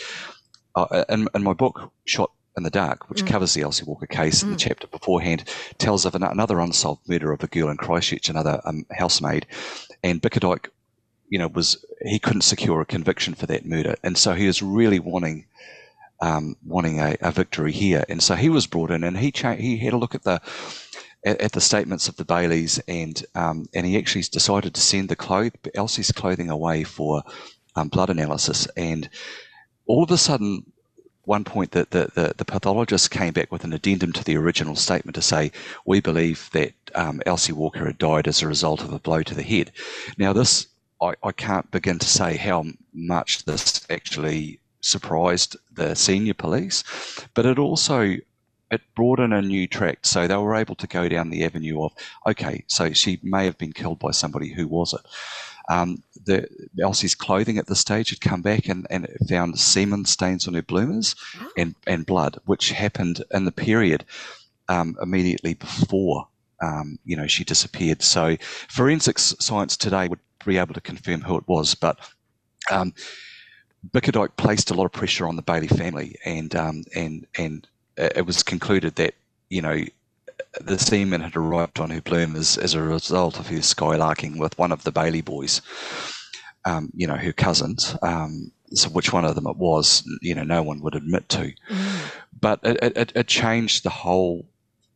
uh, 0.76 1.06
in, 1.10 1.28
in 1.34 1.44
my 1.44 1.54
book 1.54 1.92
shot 2.06 2.32
in 2.58 2.64
the 2.64 2.70
Dark, 2.70 3.10
which 3.10 3.24
mm. 3.24 3.28
covers 3.28 3.54
the 3.54 3.62
Elsie 3.62 3.86
Walker 3.86 4.06
case 4.06 4.44
in 4.44 4.50
the 4.50 4.56
mm. 4.56 4.60
chapter 4.60 4.88
beforehand, 4.88 5.44
tells 5.78 6.06
of 6.06 6.16
an, 6.16 6.24
another 6.24 6.60
unsolved 6.60 7.08
murder 7.08 7.32
of 7.32 7.44
a 7.44 7.48
girl 7.48 7.70
in 7.70 7.78
Christchurch, 7.78 8.30
another 8.30 8.62
um, 8.66 8.86
housemaid. 8.92 9.46
And 10.04 10.22
Bickerdike, 10.22 10.70
you 11.30 11.40
know, 11.40 11.48
was 11.48 11.84
he 12.02 12.20
couldn't 12.20 12.42
secure 12.42 12.82
a 12.82 12.86
conviction 12.86 13.34
for 13.34 13.46
that 13.48 13.66
murder, 13.66 13.96
and 14.04 14.18
so 14.18 14.34
he 14.34 14.48
was 14.48 14.62
really 14.62 15.00
wanting 15.00 15.46
um, 16.22 16.56
wanting 16.66 17.00
a, 17.00 17.16
a, 17.22 17.32
victory 17.32 17.72
here. 17.72 18.06
And 18.08 18.24
so 18.24 18.36
he 18.36 18.50
was 18.50 18.68
brought 18.68 18.92
in, 18.92 19.04
and 19.04 19.18
he 19.18 19.32
cha- 19.32 19.56
he 19.56 19.78
had 19.78 19.94
a 19.94 19.98
look 19.98 20.16
at 20.16 20.24
the 20.24 20.42
at, 21.26 21.42
at 21.42 21.52
the 21.52 21.62
statements 21.62 22.08
of 22.08 22.16
the 22.16 22.26
Baylys, 22.26 22.80
and 22.88 23.24
um, 23.36 23.68
and 23.74 23.86
he 23.86 23.98
actually 23.98 24.24
decided 24.24 24.74
to 24.74 24.82
send 24.82 25.10
the 25.10 25.16
cloth 25.16 25.54
Elsie's 25.74 26.12
clothing 26.12 26.50
away 26.50 26.84
for 26.84 27.24
um, 27.76 27.90
blood 27.90 28.10
analysis, 28.10 28.68
and 28.78 29.10
all 29.88 30.04
of 30.04 30.12
a 30.12 30.18
sudden 30.18 30.66
one 31.26 31.44
point 31.44 31.72
that 31.72 31.92
the, 31.92 32.12
the, 32.14 32.34
the, 32.38 32.46
pathologist 32.46 33.10
came 33.10 33.34
back 33.34 33.52
with 33.52 33.64
an 33.64 33.74
addendum 33.74 34.14
to 34.14 34.24
the 34.24 34.38
original 34.38 34.76
statement 34.76 35.16
to 35.16 35.24
say, 35.24 35.52
we 35.84 36.00
believe 36.00 36.50
that 36.54 36.74
um, 36.94 37.20
Elsie 37.26 37.52
Walker 37.52 37.86
had 37.86 37.98
died 37.98 38.28
as 38.28 38.44
a 38.44 38.48
result 38.48 38.84
of 38.84 38.94
a 38.94 39.00
blow 39.00 39.24
to 39.24 39.34
the 39.34 39.42
head. 39.42 39.72
Now, 40.20 40.34
this, 40.34 40.68
I, 41.02 41.14
I 41.24 41.32
can't 41.32 41.70
begin 41.72 42.00
to 42.00 42.08
say 42.08 42.38
how 42.38 42.66
much 42.94 43.46
this 43.46 43.86
actually 43.90 44.60
surprised 44.82 45.58
the 45.74 45.96
senior 45.96 46.34
police, 46.34 46.84
but 47.34 47.46
it 47.46 47.60
also 47.60 48.18
it 48.72 48.82
brought 48.96 49.20
in 49.20 49.32
a 49.32 49.42
new 49.42 49.68
track. 49.68 50.00
So 50.06 50.28
they 50.28 50.36
were 50.36 50.56
able 50.56 50.76
to 50.76 50.88
go 50.88 51.08
down 51.08 51.30
the 51.30 51.44
avenue 51.44 51.84
of, 51.84 51.94
okay, 52.26 52.64
so 52.68 52.94
she 52.94 53.20
may 53.22 53.46
have 53.46 53.58
been 53.58 53.74
killed 53.74 54.00
by 54.00 54.12
somebody. 54.12 54.50
Who 54.50 54.68
was 54.68 54.94
it? 54.94 55.02
Um, 55.70 56.04
the 56.26 56.48
Elsie's 56.80 57.16
clothing 57.16 57.58
at 57.58 57.68
this 57.68 57.80
stage 57.80 58.10
had 58.10 58.22
come 58.22 58.42
back 58.42 58.68
and, 58.68 58.86
and 58.90 59.08
found 59.28 59.60
semen 59.60 60.06
stains 60.06 60.48
on 60.48 60.54
her 60.54 60.62
bloomers 60.62 61.16
oh. 61.40 61.50
and, 61.58 61.76
and 61.88 62.06
blood, 62.06 62.40
which 62.46 62.72
happened 62.72 63.24
in 63.32 63.46
the 63.46 63.52
period 63.52 64.06
um, 64.68 64.96
immediately 65.02 65.54
before 65.54 66.28
um, 66.62 67.00
you 67.06 67.16
know 67.16 67.28
she 67.28 67.44
disappeared. 67.44 68.02
So 68.02 68.38
forensics 68.68 69.36
science 69.40 69.78
today 69.78 70.08
would 70.08 70.20
be 70.46 70.58
able 70.58 70.74
to 70.74 70.82
confirm 70.82 71.22
who 71.22 71.38
it 71.38 71.48
was, 71.48 71.76
but 71.76 71.98
um, 72.72 72.94
Bickerdike 73.92 74.36
placed 74.38 74.72
a 74.72 74.74
lot 74.74 74.86
of 74.86 74.92
pressure 74.92 75.28
on 75.28 75.36
the 75.36 75.42
Bayly 75.42 75.68
family, 75.68 76.16
and 76.26 76.56
um, 76.56 76.84
and 76.96 77.26
and 77.38 77.68
it 77.98 78.26
was 78.26 78.44
concluded 78.44 78.96
that 78.96 79.16
you 79.50 79.62
know 79.62 79.86
the 80.62 80.80
semen 80.80 81.22
had 81.22 81.36
arrived 81.36 81.80
on 81.80 81.90
her 81.90 82.02
bloom 82.02 82.36
as, 82.36 82.58
as 82.58 82.74
a 82.74 82.82
result 82.82 83.40
of 83.40 83.48
her 83.48 83.58
skylarking 83.58 84.38
with 84.38 84.58
one 84.58 84.72
of 84.72 84.84
the 84.84 84.92
Bayly 84.92 85.22
boys, 85.22 85.62
um, 86.66 86.92
you 86.96 87.08
know, 87.08 87.16
her 87.16 87.34
cousins. 87.34 87.96
Um, 88.02 88.52
so 88.74 88.90
which 88.90 89.14
one 89.14 89.26
of 89.26 89.36
them 89.36 89.48
it 89.48 89.58
was, 89.58 90.04
you 90.22 90.34
know, 90.34 90.44
no 90.44 90.64
one 90.64 90.82
would 90.82 90.96
admit 90.96 91.30
to. 91.30 91.54
Mm. 91.70 92.12
But 92.40 92.60
it, 92.64 92.98
it, 92.98 93.12
it, 93.16 93.28
changed 93.28 93.84
the 93.84 93.90
whole 93.90 94.46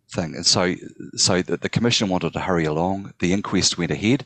thing. 0.09 0.35
And 0.35 0.45
so, 0.45 0.75
so 1.15 1.41
the, 1.41 1.57
the, 1.57 1.69
commission 1.69 2.09
wanted 2.09 2.33
to 2.33 2.39
hurry 2.39 2.65
along. 2.65 3.13
The 3.19 3.33
inquest 3.33 3.77
went 3.77 3.91
ahead. 3.91 4.25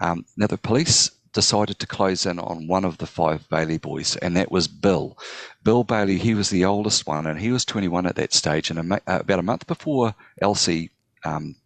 Um, 0.00 0.24
now, 0.36 0.46
the 0.46 0.58
police 0.58 1.10
decided 1.32 1.78
to 1.78 1.86
close 1.86 2.24
in 2.24 2.38
on 2.38 2.66
one 2.66 2.84
of 2.84 2.98
the 2.98 3.06
five 3.06 3.48
Bayly 3.48 3.78
boys, 3.78 4.16
and 4.16 4.36
that 4.36 4.50
was 4.50 4.68
Bill. 4.68 5.18
Bill 5.62 5.84
Bayly, 5.84 6.18
he 6.18 6.34
was 6.34 6.50
the 6.50 6.64
oldest 6.64 7.06
one, 7.06 7.26
and 7.26 7.38
he 7.38 7.52
was 7.52 7.64
21 7.64 8.06
at 8.06 8.16
that 8.16 8.32
stage. 8.32 8.70
And 8.70 8.92
a, 8.92 8.94
uh, 9.06 9.20
about 9.20 9.38
a 9.38 9.42
month 9.42 9.66
before 9.66 10.14
Elsie 10.40 10.90
um, 11.24 11.56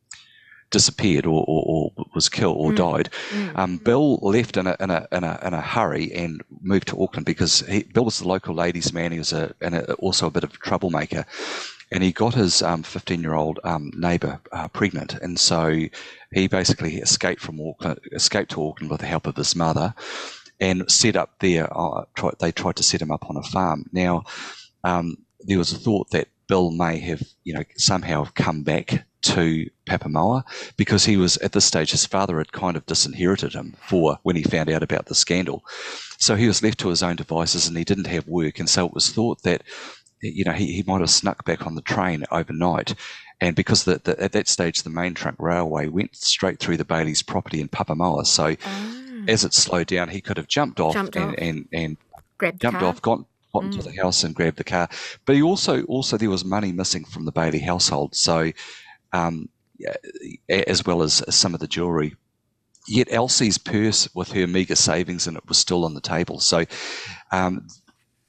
disappeared 0.70 1.26
or, 1.26 1.44
or, 1.46 1.92
or, 1.96 2.06
was 2.14 2.28
killed 2.28 2.56
or 2.58 2.72
mm. 2.72 2.76
died, 2.76 3.10
mm. 3.30 3.58
Um, 3.58 3.76
Bill 3.78 4.16
left 4.16 4.56
in 4.56 4.66
a, 4.66 4.76
in, 4.80 4.90
a, 4.90 5.06
in, 5.12 5.24
a, 5.24 5.38
in 5.44 5.54
a 5.54 5.60
hurry 5.60 6.12
and 6.12 6.42
moved 6.60 6.88
to 6.88 7.02
Auckland 7.02 7.26
because 7.26 7.60
he, 7.60 7.82
Bill 7.82 8.04
was 8.04 8.18
the 8.18 8.28
local 8.28 8.54
ladies' 8.54 8.92
man. 8.92 9.12
He 9.12 9.18
was 9.18 9.32
a, 9.32 9.54
and 9.60 9.74
a, 9.74 9.94
also 9.94 10.26
a 10.26 10.30
bit 10.30 10.44
of 10.44 10.54
a 10.54 10.56
troublemaker 10.58 11.26
and 11.92 12.02
he 12.02 12.12
got 12.12 12.34
his 12.34 12.60
15 12.60 13.18
um, 13.18 13.22
year 13.22 13.34
old 13.34 13.58
um, 13.64 13.90
neighbour 13.96 14.40
uh, 14.52 14.68
pregnant, 14.68 15.14
and 15.14 15.38
so 15.38 15.80
he 16.32 16.46
basically 16.46 16.96
escaped 16.96 17.40
from 17.40 17.60
Auckland, 17.60 18.00
escaped 18.12 18.52
to 18.52 18.66
Auckland 18.66 18.90
with 18.90 19.00
the 19.00 19.06
help 19.06 19.26
of 19.26 19.36
his 19.36 19.56
mother, 19.56 19.94
and 20.60 20.90
set 20.90 21.16
up 21.16 21.30
there. 21.40 21.68
Uh, 21.76 22.04
try, 22.14 22.30
they 22.38 22.52
tried 22.52 22.76
to 22.76 22.82
set 22.82 23.02
him 23.02 23.10
up 23.10 23.28
on 23.28 23.36
a 23.36 23.42
farm. 23.42 23.86
Now, 23.92 24.24
um, 24.84 25.16
there 25.40 25.58
was 25.58 25.72
a 25.72 25.78
thought 25.78 26.10
that 26.10 26.28
Bill 26.46 26.70
may 26.70 26.98
have, 26.98 27.22
you 27.44 27.54
know, 27.54 27.64
somehow 27.76 28.26
come 28.34 28.62
back 28.62 29.04
to 29.22 29.68
Papamoa 29.86 30.44
because 30.76 31.04
he 31.04 31.16
was 31.16 31.36
at 31.38 31.52
this 31.52 31.64
stage 31.64 31.90
his 31.90 32.06
father 32.06 32.38
had 32.38 32.52
kind 32.52 32.76
of 32.76 32.86
disinherited 32.86 33.52
him 33.52 33.76
for 33.86 34.18
when 34.22 34.36
he 34.36 34.42
found 34.42 34.70
out 34.70 34.82
about 34.82 35.06
the 35.06 35.14
scandal. 35.14 35.62
So 36.18 36.36
he 36.36 36.46
was 36.46 36.62
left 36.62 36.78
to 36.80 36.88
his 36.88 37.02
own 37.02 37.16
devices 37.16 37.66
and 37.66 37.76
he 37.76 37.84
didn't 37.84 38.06
have 38.06 38.26
work 38.26 38.58
and 38.58 38.68
so 38.68 38.86
it 38.86 38.94
was 38.94 39.10
thought 39.10 39.42
that 39.42 39.62
you 40.20 40.44
know, 40.44 40.52
he, 40.52 40.72
he 40.72 40.84
might 40.86 41.00
have 41.00 41.10
snuck 41.10 41.44
back 41.44 41.66
on 41.66 41.74
the 41.74 41.82
train 41.82 42.24
overnight. 42.30 42.94
And 43.40 43.56
because 43.56 43.84
the, 43.84 44.00
the, 44.04 44.20
at 44.22 44.32
that 44.32 44.48
stage 44.48 44.82
the 44.82 44.90
main 44.90 45.14
trunk 45.14 45.36
railway 45.38 45.88
went 45.88 46.14
straight 46.14 46.58
through 46.58 46.76
the 46.76 46.84
Bayly's 46.84 47.22
property 47.22 47.60
in 47.60 47.68
Papamoa, 47.68 48.26
so 48.26 48.54
oh. 48.64 49.24
as 49.28 49.44
it 49.44 49.54
slowed 49.54 49.86
down, 49.86 50.08
he 50.08 50.20
could 50.20 50.36
have 50.36 50.48
jumped 50.48 50.78
off 50.78 50.92
jumped 50.92 51.16
and, 51.16 51.30
off. 51.30 51.34
and, 51.38 51.68
and, 51.72 51.96
Grabbed 52.36 52.60
jumped 52.60 52.82
off, 52.82 53.02
got, 53.02 53.18
got 53.52 53.62
mm. 53.62 53.66
into 53.66 53.82
the 53.82 53.96
house 53.96 54.24
and 54.24 54.34
grabbed 54.34 54.56
the 54.56 54.64
car. 54.64 54.88
But 55.26 55.36
he 55.36 55.42
also 55.42 55.82
also 55.84 56.16
there 56.16 56.30
was 56.30 56.44
money 56.44 56.72
missing 56.72 57.04
from 57.04 57.26
the 57.26 57.32
Bayly 57.32 57.58
household, 57.58 58.14
so 58.14 58.50
um, 59.12 59.48
as 60.48 60.84
well 60.84 61.02
as 61.02 61.22
some 61.34 61.54
of 61.54 61.60
the 61.60 61.66
jewellery. 61.66 62.16
Yet 62.88 63.08
Elsie's 63.10 63.58
purse 63.58 64.08
with 64.14 64.32
her 64.32 64.46
meagre 64.46 64.74
savings 64.74 65.26
in 65.26 65.36
it 65.36 65.46
was 65.46 65.58
still 65.58 65.84
on 65.84 65.92
the 65.92 66.00
table. 66.00 66.40
So 66.40 66.64
um, 67.30 67.66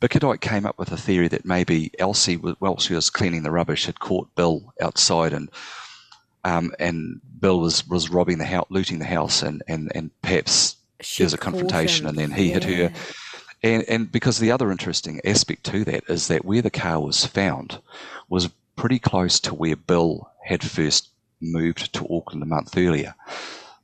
Bickerdike 0.01 0.41
came 0.41 0.65
up 0.65 0.79
with 0.79 0.91
a 0.91 0.98
theory 0.98 1.27
that 1.27 1.46
maybe 1.46 1.91
Elsie, 2.00 2.36
while 2.36 2.79
she 2.79 2.96
was 2.96 3.12
cleaning 3.12 3.43
the 3.43 3.51
rubbish, 3.51 3.86
had 3.86 4.00
caught 4.00 4.34
Bill 4.36 4.74
outside 4.81 5.31
and 5.31 5.50
um, 6.43 6.74
and 6.79 7.22
Bill 7.39 7.60
was, 7.60 7.88
was 7.88 8.10
robbing 8.10 8.39
the 8.39 8.46
house, 8.46 8.65
looting 8.70 8.98
the 8.98 9.05
house, 9.05 9.43
and 9.43 9.62
and 9.67 9.91
and 9.93 10.10
perhaps 10.24 10.75
she 11.01 11.22
there's 11.22 11.36
a 11.36 11.38
confrontation, 11.38 12.08
and 12.08 12.17
then 12.17 12.31
he 12.31 12.48
yeah. 12.48 12.60
hit 12.60 12.63
her. 12.63 12.93
And 13.63 13.84
and 13.84 14.12
because 14.12 14.39
the 14.39 14.51
other 14.51 14.72
interesting 14.72 15.22
aspect 15.24 15.63
to 15.65 15.84
that 15.86 16.03
is 16.10 16.27
that 16.29 16.46
where 16.46 16.63
the 16.63 16.72
car 16.72 17.00
was 17.00 17.25
found 17.25 17.79
was 18.27 18.50
pretty 18.75 18.98
close 18.98 19.39
to 19.41 19.53
where 19.53 19.75
Bill 19.75 20.31
had 20.43 20.63
first 20.63 21.10
moved 21.39 21.93
to 21.93 22.08
Auckland 22.10 22.41
a 22.41 22.48
month 22.48 22.75
earlier. 22.75 23.13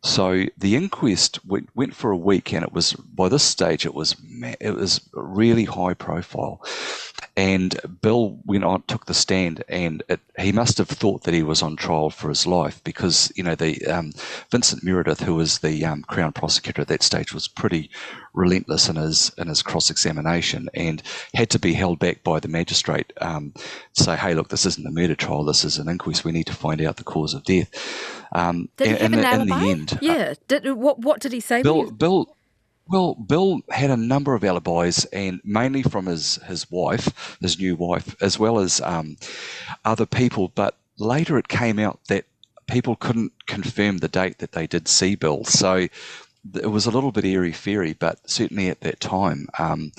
So 0.08 0.46
the 0.58 0.76
inquest 0.76 1.46
went, 1.46 1.70
went, 1.76 1.94
for 1.94 2.12
a 2.12 2.18
week, 2.18 2.54
and 2.54 2.64
it 2.64 2.72
was 2.72 2.94
by 2.94 3.28
this 3.28 3.44
stage 3.44 3.86
it 3.86 3.94
was 3.94 4.16
it 4.62 4.74
was 4.74 5.02
really 5.14 5.66
high 5.66 5.94
profile. 5.94 6.66
And 7.38 7.80
Bill 8.02 8.40
went 8.46 8.64
on, 8.64 8.82
took 8.88 9.06
the 9.06 9.14
stand, 9.14 9.64
and 9.70 10.02
it, 10.10 10.20
he 10.40 10.52
must 10.52 10.80
have 10.80 10.90
thought 10.90 11.22
that 11.24 11.36
he 11.36 11.44
was 11.44 11.62
on 11.62 11.76
trial 11.76 12.10
for 12.10 12.30
his 12.30 12.48
life 12.48 12.84
because 12.84 13.32
you 13.36 13.44
know 13.44 13.54
the 13.54 13.86
um, 13.86 14.12
Vincent 14.50 14.84
Meredith, 14.84 15.22
who 15.22 15.36
was 15.36 15.60
the 15.60 15.86
um, 15.86 16.02
Crown 16.02 16.34
prosecutor 16.34 16.82
at 16.82 16.88
that 16.88 17.04
stage, 17.04 17.36
was 17.36 17.48
pretty 17.48 17.92
relentless 18.34 18.90
in 18.90 18.96
his 18.96 19.32
in 19.38 19.50
his 19.50 19.62
cross 19.62 19.92
examination 19.92 20.68
and 20.74 21.04
had 21.36 21.52
to 21.52 21.60
be 21.60 21.74
held 21.74 22.00
back 22.00 22.24
by 22.24 22.40
the 22.40 22.48
magistrate. 22.48 23.14
Um, 23.22 23.54
to 23.94 24.04
say, 24.04 24.16
hey, 24.16 24.34
look, 24.34 24.50
this 24.50 24.66
isn't 24.66 24.88
a 24.88 24.92
murder 24.92 25.14
trial. 25.14 25.44
This 25.44 25.64
is 25.64 25.78
an 25.78 25.90
inquest. 25.90 26.26
We 26.26 26.32
need 26.32 26.48
to 26.48 26.56
find 26.56 26.82
out 26.82 26.98
the 26.98 27.04
cause 27.04 27.36
of 27.36 27.44
death. 27.44 27.70
Um, 28.32 28.70
did 28.78 28.88
he 28.88 28.94
have 28.94 29.14
in, 29.14 29.20
an 29.20 29.26
alibi? 29.26 29.56
In 29.56 29.62
the 29.62 29.70
end, 29.70 29.94
uh, 29.94 29.98
yeah. 30.02 30.34
Did, 30.48 30.72
what 30.74 30.98
what 31.02 31.22
did 31.22 31.34
he 31.34 31.40
say? 31.40 31.62
Bill 31.62 31.92
Bill 31.92 32.36
well, 32.90 33.16
Bill 33.16 33.62
had 33.70 33.90
a 33.90 33.98
number 33.98 34.34
of 34.34 34.44
alibis, 34.44 35.06
and 35.06 35.42
mainly 35.44 35.84
from 35.84 36.06
his, 36.06 36.36
his 36.46 36.70
wife, 36.72 37.38
his 37.42 37.60
new 37.60 37.76
wife, 37.76 38.16
as 38.22 38.40
well 38.40 38.60
as 38.60 38.82
um, 38.82 39.18
other 39.84 40.06
people. 40.06 40.52
But 40.56 40.78
later 40.98 41.38
it 41.38 41.48
came 41.48 41.80
out 41.80 42.00
that 42.08 42.26
people 42.68 42.96
couldn't 42.96 43.34
confirm 43.46 43.98
the 43.98 44.08
date 44.08 44.40
that 44.40 44.52
they 44.52 44.68
did 44.68 44.88
see 44.88 45.16
Bill. 45.16 45.44
So 45.46 45.88
it 46.54 46.72
was 46.72 46.86
a 46.86 46.92
little 46.92 47.12
bit 47.12 47.26
airy 47.26 47.52
fairy, 47.52 47.94
but 47.94 48.30
certainly 48.30 48.70
at 48.70 48.82
that 48.82 49.00
time, 49.00 49.48
um, 49.60 49.92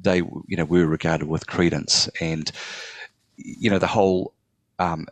they 0.00 0.18
you 0.18 0.56
know 0.56 0.64
were 0.64 0.86
regarded 0.86 1.28
with 1.28 1.46
credence, 1.46 2.08
and 2.20 2.50
you 3.36 3.70
know 3.70 3.78
the 3.78 3.86
whole. 3.86 4.32
Um, 4.78 5.06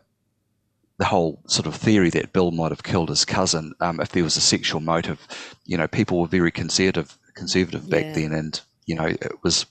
the 0.97 1.05
whole 1.05 1.41
sort 1.47 1.65
of 1.65 1.73
theory 1.73 2.11
that 2.11 2.31
Bill 2.31 2.51
might 2.51 2.69
have 2.69 2.83
killed 2.83 3.09
his 3.09 3.25
cousin 3.25 3.73
um, 3.79 3.99
if 3.99 4.09
there 4.09 4.23
was 4.23 4.37
a 4.37 4.41
sexual 4.41 4.81
motive, 4.81 5.27
you 5.65 5.75
know, 5.75 5.87
people 5.87 6.19
were 6.19 6.27
very 6.27 6.51
conservative 6.51 7.17
conservative 7.35 7.89
back 7.89 8.05
yeah. 8.05 8.13
then, 8.13 8.33
and 8.33 8.61
you 8.85 8.95
know 8.95 9.05
it 9.05 9.43
was 9.43 9.65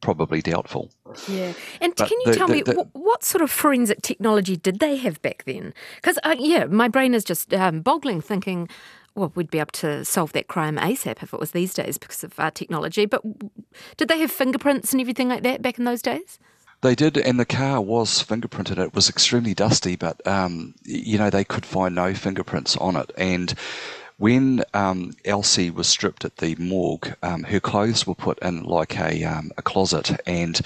probably 0.00 0.42
doubtful. 0.42 0.90
Yeah, 1.28 1.52
and 1.80 1.94
but 1.94 2.08
can 2.08 2.18
you 2.20 2.32
the, 2.32 2.36
tell 2.36 2.46
the, 2.46 2.54
me 2.54 2.62
the, 2.62 2.74
what, 2.74 2.88
what, 2.92 3.24
sort 3.24 3.42
of 3.42 3.50
forensic 3.50 4.02
technology 4.02 4.56
did 4.56 4.80
they 4.80 4.96
have 4.96 5.20
back 5.22 5.44
then? 5.44 5.74
Because 5.96 6.18
uh, 6.24 6.36
yeah, 6.38 6.64
my 6.64 6.88
brain 6.88 7.14
is 7.14 7.24
just 7.24 7.52
um, 7.54 7.80
boggling, 7.80 8.20
thinking. 8.20 8.68
Well, 9.16 9.32
we'd 9.34 9.50
be 9.50 9.58
able 9.58 9.72
to 9.72 10.04
solve 10.04 10.32
that 10.34 10.46
crime 10.46 10.76
ASAP 10.76 11.20
if 11.20 11.34
it 11.34 11.40
was 11.40 11.50
these 11.50 11.74
days 11.74 11.98
because 11.98 12.22
of 12.22 12.38
our 12.38 12.52
technology. 12.52 13.06
But 13.06 13.22
did 13.96 14.06
they 14.06 14.20
have 14.20 14.30
fingerprints 14.30 14.92
and 14.92 15.00
everything 15.00 15.28
like 15.28 15.42
that 15.42 15.62
back 15.62 15.80
in 15.80 15.84
those 15.84 16.00
days? 16.00 16.38
They 16.82 16.94
did, 16.94 17.18
and 17.18 17.38
the 17.38 17.44
car 17.44 17.80
was 17.80 18.22
fingerprinted. 18.22 18.78
It 18.78 18.94
was 18.94 19.10
extremely 19.10 19.52
dusty, 19.52 19.96
but 19.96 20.26
um, 20.26 20.74
you 20.84 21.18
know 21.18 21.28
they 21.28 21.44
could 21.44 21.66
find 21.66 21.94
no 21.94 22.14
fingerprints 22.14 22.76
on 22.76 22.96
it. 22.96 23.10
And 23.18 23.52
when 24.20 24.62
um, 24.74 25.12
Elsie 25.24 25.70
was 25.70 25.88
stripped 25.88 26.26
at 26.26 26.36
the 26.36 26.54
morgue, 26.56 27.16
um, 27.22 27.42
her 27.44 27.58
clothes 27.58 28.06
were 28.06 28.14
put 28.14 28.38
in 28.40 28.62
like 28.64 28.98
a, 28.98 29.24
um, 29.24 29.50
a 29.56 29.62
closet, 29.62 30.20
and 30.26 30.60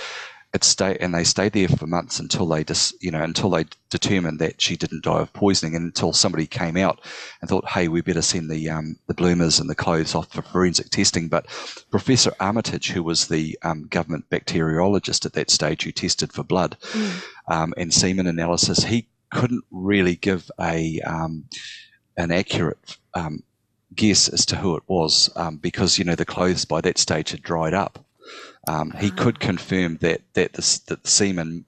it 0.52 0.64
stay 0.64 0.96
and 1.00 1.14
they 1.14 1.22
stayed 1.22 1.52
there 1.52 1.68
for 1.68 1.86
months 1.86 2.18
until 2.18 2.46
they 2.48 2.64
just 2.64 3.00
you 3.00 3.12
know 3.12 3.22
until 3.22 3.50
they 3.50 3.64
determined 3.90 4.40
that 4.40 4.60
she 4.60 4.76
didn't 4.76 5.04
die 5.04 5.20
of 5.20 5.32
poisoning, 5.32 5.76
and 5.76 5.84
until 5.84 6.12
somebody 6.12 6.48
came 6.48 6.76
out 6.76 7.00
and 7.40 7.48
thought, 7.48 7.68
hey, 7.68 7.86
we 7.86 8.00
better 8.00 8.22
send 8.22 8.50
the 8.50 8.68
um, 8.68 8.96
the 9.06 9.14
bloomers 9.14 9.60
and 9.60 9.70
the 9.70 9.76
clothes 9.76 10.16
off 10.16 10.32
for 10.32 10.42
forensic 10.42 10.90
testing. 10.90 11.28
But 11.28 11.46
Professor 11.92 12.32
Armitage, 12.40 12.90
who 12.90 13.04
was 13.04 13.28
the 13.28 13.56
um, 13.62 13.86
government 13.86 14.28
bacteriologist 14.30 15.26
at 15.26 15.34
that 15.34 15.50
stage, 15.50 15.84
who 15.84 15.92
tested 15.92 16.32
for 16.32 16.42
blood 16.42 16.76
mm. 16.90 17.72
and 17.76 17.94
semen 17.94 18.26
analysis, 18.26 18.82
he 18.82 19.06
couldn't 19.30 19.64
really 19.70 20.16
give 20.16 20.50
a 20.60 21.00
an 22.16 22.30
accurate 22.30 22.96
um, 23.14 23.42
guess 23.94 24.28
as 24.28 24.46
to 24.46 24.56
who 24.56 24.76
it 24.76 24.82
was 24.86 25.30
um, 25.36 25.56
because 25.56 25.98
you 25.98 26.04
know 26.04 26.14
the 26.14 26.24
clothes 26.24 26.64
by 26.64 26.80
that 26.80 26.98
stage 26.98 27.30
had 27.30 27.42
dried 27.42 27.74
up. 27.74 28.04
Um, 28.66 28.92
he 28.92 29.10
ah. 29.10 29.14
could 29.16 29.40
confirm 29.40 29.98
that 29.98 30.22
that 30.34 30.54
the, 30.54 30.80
that 30.86 31.02
the 31.02 31.10
semen 31.10 31.64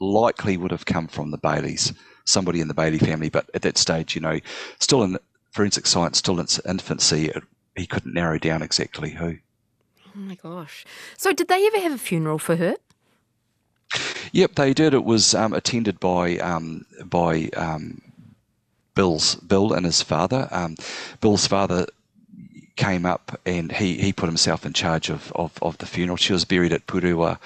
likely 0.00 0.56
would 0.56 0.70
have 0.70 0.86
come 0.86 1.08
from 1.08 1.30
the 1.30 1.38
Baylys, 1.38 1.94
somebody 2.24 2.60
in 2.60 2.68
the 2.68 2.74
Bayly 2.74 2.98
family, 2.98 3.28
but 3.28 3.50
at 3.52 3.62
that 3.62 3.76
stage, 3.76 4.14
you 4.14 4.20
know, 4.20 4.40
still 4.78 5.02
in 5.02 5.18
forensic 5.52 5.86
science, 5.86 6.18
still 6.18 6.34
in 6.34 6.44
its 6.44 6.60
infancy, 6.66 7.26
it, 7.26 7.42
he 7.76 7.86
couldn't 7.86 8.14
narrow 8.14 8.38
down 8.38 8.62
exactly 8.62 9.10
who. 9.10 9.36
Oh 10.06 10.18
my 10.18 10.34
gosh! 10.34 10.84
So, 11.16 11.32
did 11.32 11.48
they 11.48 11.66
ever 11.66 11.78
have 11.78 11.92
a 11.92 11.98
funeral 11.98 12.38
for 12.38 12.56
her? 12.56 12.76
Yep, 14.32 14.54
they 14.54 14.72
did. 14.72 14.94
It 14.94 15.04
was 15.04 15.34
um, 15.34 15.52
attended 15.52 16.00
by 16.00 16.38
um, 16.38 16.86
by 17.04 17.50
um, 17.56 18.00
Bill's 18.94 19.36
Bill 19.36 19.72
and 19.72 19.86
his 19.86 20.02
father. 20.02 20.48
Um, 20.50 20.76
Bill's 21.20 21.46
father 21.46 21.86
came 22.76 23.04
up 23.04 23.38
and 23.44 23.70
he, 23.70 23.98
he 23.98 24.12
put 24.12 24.28
himself 24.28 24.64
in 24.64 24.72
charge 24.72 25.10
of, 25.10 25.30
of, 25.32 25.52
of 25.62 25.76
the 25.78 25.86
funeral. 25.86 26.16
She 26.16 26.32
was 26.32 26.44
buried 26.44 26.72
at 26.72 26.86
Purewa 26.86 27.38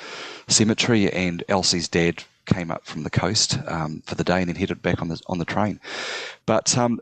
Cemetery, 0.47 1.13
and 1.13 1.43
Elsie's 1.49 1.89
dad 1.89 2.23
came 2.47 2.71
up 2.71 2.85
from 2.85 3.03
the 3.03 3.11
coast 3.11 3.59
um, 3.67 4.03
for 4.07 4.15
the 4.15 4.25
day 4.25 4.41
and 4.41 4.49
then 4.49 4.57
headed 4.57 4.83
back 4.83 5.01
on 5.03 5.09
the 5.09 5.21
on 5.27 5.39
the 5.39 5.45
train. 5.45 5.81
But 6.47 6.77
um, 6.79 7.01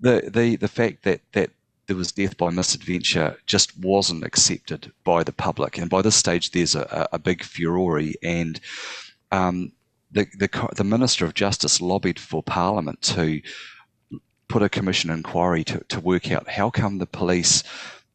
the 0.00 0.30
the 0.32 0.56
the 0.56 0.68
fact 0.68 1.02
that 1.02 1.20
that 1.32 1.50
there 1.86 1.96
was 1.96 2.12
death 2.12 2.36
by 2.36 2.50
misadventure 2.50 3.36
just 3.46 3.76
wasn't 3.78 4.24
accepted 4.24 4.92
by 5.04 5.22
the 5.24 5.32
public, 5.32 5.78
and 5.78 5.90
by 5.90 6.00
this 6.00 6.16
stage 6.16 6.52
there's 6.52 6.74
a, 6.74 7.08
a 7.12 7.18
big 7.18 7.42
furore 7.42 8.02
and. 8.22 8.60
Um, 9.30 9.72
the, 10.12 10.26
the, 10.38 10.68
the 10.76 10.84
Minister 10.84 11.24
of 11.24 11.34
Justice 11.34 11.80
lobbied 11.80 12.20
for 12.20 12.42
Parliament 12.42 13.02
to 13.02 13.40
put 14.48 14.62
a 14.62 14.68
commission 14.68 15.10
inquiry 15.10 15.64
to, 15.64 15.82
to 15.88 16.00
work 16.00 16.30
out 16.30 16.48
how 16.48 16.70
come 16.70 16.98
the 16.98 17.06
police 17.06 17.62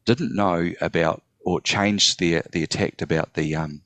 didn't 0.04 0.34
know 0.34 0.72
about 0.80 1.22
or 1.44 1.60
changed 1.60 2.20
their, 2.20 2.42
the 2.52 2.62
attack 2.62 3.00
about 3.02 3.34
the 3.34 3.54
um, 3.56 3.82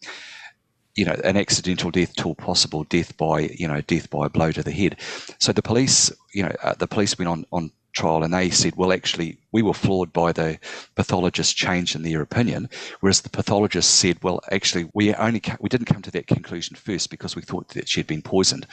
you 0.94 1.04
know 1.04 1.18
an 1.24 1.36
accidental 1.36 1.90
death 1.90 2.14
to 2.16 2.30
a 2.30 2.34
possible 2.34 2.84
death 2.84 3.16
by 3.16 3.40
you 3.40 3.66
know 3.66 3.80
death 3.80 4.10
by 4.10 4.26
a 4.26 4.28
blow 4.28 4.52
to 4.52 4.62
the 4.62 4.70
head. 4.70 4.96
So 5.38 5.52
the 5.52 5.62
police 5.62 6.12
you 6.34 6.42
know 6.42 6.54
uh, 6.62 6.74
the 6.74 6.86
police 6.86 7.16
went 7.18 7.28
on 7.28 7.46
on 7.52 7.70
trial 7.92 8.22
and 8.22 8.32
they 8.32 8.50
said, 8.50 8.74
well, 8.76 8.92
actually, 8.92 9.38
we 9.52 9.62
were 9.62 9.74
flawed 9.74 10.12
by 10.12 10.32
the 10.32 10.58
pathologist's 10.94 11.52
change 11.52 11.94
in 11.94 12.02
their 12.02 12.22
opinion, 12.22 12.68
whereas 13.00 13.20
the 13.20 13.30
pathologist 13.30 13.94
said, 13.94 14.22
well, 14.22 14.40
actually, 14.50 14.90
we 14.94 15.14
only 15.14 15.42
we 15.60 15.68
didn't 15.68 15.86
come 15.86 16.02
to 16.02 16.10
that 16.10 16.26
conclusion 16.26 16.76
first 16.76 17.10
because 17.10 17.36
we 17.36 17.42
thought 17.42 17.68
that 17.68 17.88
she 17.88 18.00
had 18.00 18.06
been 18.06 18.22
poisoned. 18.22 18.66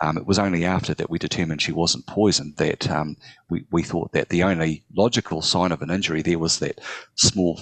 Um, 0.00 0.16
it 0.16 0.26
was 0.26 0.38
only 0.38 0.64
after 0.64 0.94
that 0.94 1.10
we 1.10 1.18
determined 1.18 1.60
she 1.60 1.72
wasn't 1.72 2.06
poisoned 2.06 2.56
that 2.56 2.88
um, 2.88 3.16
we, 3.48 3.64
we 3.72 3.82
thought 3.82 4.12
that 4.12 4.28
the 4.28 4.44
only 4.44 4.84
logical 4.94 5.42
sign 5.42 5.72
of 5.72 5.82
an 5.82 5.90
injury 5.90 6.22
there 6.22 6.38
was 6.38 6.60
that 6.60 6.80
small 7.16 7.60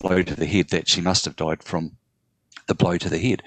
blow 0.00 0.22
to 0.22 0.34
the 0.34 0.46
head 0.46 0.70
that 0.70 0.88
she 0.88 1.00
must 1.00 1.24
have 1.26 1.36
died 1.36 1.62
from 1.62 1.96
the 2.66 2.74
blow 2.74 2.96
to 2.96 3.08
the 3.08 3.18
head. 3.18 3.42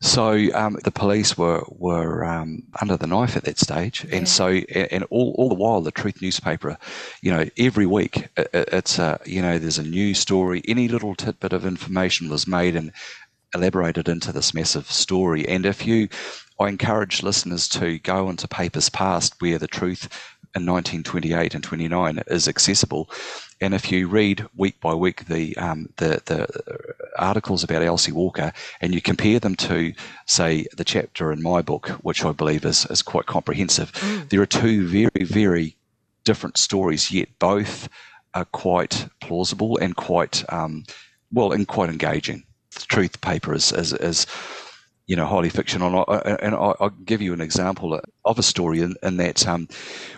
So 0.00 0.48
um, 0.54 0.78
the 0.84 0.92
police 0.92 1.36
were 1.36 1.64
were 1.68 2.24
um, 2.24 2.62
under 2.80 2.96
the 2.96 3.08
knife 3.08 3.36
at 3.36 3.44
that 3.44 3.58
stage, 3.58 4.04
and 4.04 4.12
yeah. 4.12 4.24
so 4.24 4.48
and 4.48 5.02
all, 5.10 5.34
all 5.36 5.48
the 5.48 5.56
while 5.56 5.80
the 5.80 5.90
Truth 5.90 6.22
newspaper, 6.22 6.78
you 7.20 7.32
know, 7.32 7.46
every 7.58 7.86
week 7.86 8.28
it, 8.36 8.48
it's 8.52 9.00
a 9.00 9.18
you 9.26 9.42
know 9.42 9.58
there's 9.58 9.78
a 9.78 9.82
new 9.82 10.14
story. 10.14 10.62
Any 10.68 10.86
little 10.86 11.16
tidbit 11.16 11.52
of 11.52 11.66
information 11.66 12.28
was 12.28 12.46
made 12.46 12.76
and 12.76 12.92
elaborated 13.54 14.08
into 14.08 14.30
this 14.30 14.54
massive 14.54 14.90
story. 14.90 15.48
And 15.48 15.66
if 15.66 15.86
you, 15.86 16.08
I 16.60 16.68
encourage 16.68 17.22
listeners 17.22 17.68
to 17.70 17.98
go 17.98 18.28
into 18.28 18.46
papers 18.46 18.88
past 18.88 19.34
where 19.40 19.58
the 19.58 19.66
truth 19.66 20.08
in 20.54 20.66
1928 20.66 21.54
and 21.54 21.64
29 21.64 22.22
is 22.26 22.48
accessible. 22.48 23.10
And 23.60 23.74
if 23.74 23.90
you 23.90 24.08
read 24.08 24.46
week 24.56 24.80
by 24.80 24.94
week 24.94 25.26
the 25.26 25.56
um, 25.56 25.88
the, 25.96 26.22
the 26.26 26.46
articles 27.18 27.64
about 27.64 27.82
Elsie 27.82 28.12
Walker 28.12 28.52
and 28.80 28.94
you 28.94 29.00
compare 29.00 29.40
them 29.40 29.56
to, 29.56 29.92
say, 30.26 30.66
the 30.76 30.84
chapter 30.84 31.32
in 31.32 31.42
my 31.42 31.62
book, 31.62 31.88
which 32.02 32.24
I 32.24 32.32
believe 32.32 32.64
is, 32.64 32.86
is 32.86 33.02
quite 33.02 33.26
comprehensive, 33.26 33.92
mm. 33.92 34.28
there 34.28 34.40
are 34.40 34.46
two 34.46 34.86
very, 34.86 35.24
very 35.24 35.76
different 36.24 36.58
stories, 36.58 37.10
yet 37.10 37.28
both 37.38 37.88
are 38.34 38.44
quite 38.46 39.08
plausible 39.20 39.76
and 39.78 39.96
quite, 39.96 40.44
um, 40.52 40.84
well, 41.32 41.52
and 41.52 41.66
quite 41.66 41.90
engaging. 41.90 42.44
The 42.74 42.86
truth 42.86 43.20
paper 43.20 43.54
is, 43.54 43.72
is, 43.72 43.92
is 43.94 44.26
you 45.08 45.16
know, 45.16 45.26
highly 45.26 45.48
fictional. 45.48 45.88
And, 45.88 46.20
I, 46.24 46.36
and 46.42 46.54
I'll 46.54 46.92
give 47.04 47.22
you 47.22 47.32
an 47.32 47.40
example 47.40 47.98
of 48.24 48.38
a 48.38 48.42
story 48.42 48.80
in, 48.80 48.94
in 49.02 49.16
that 49.16 49.48
um, 49.48 49.66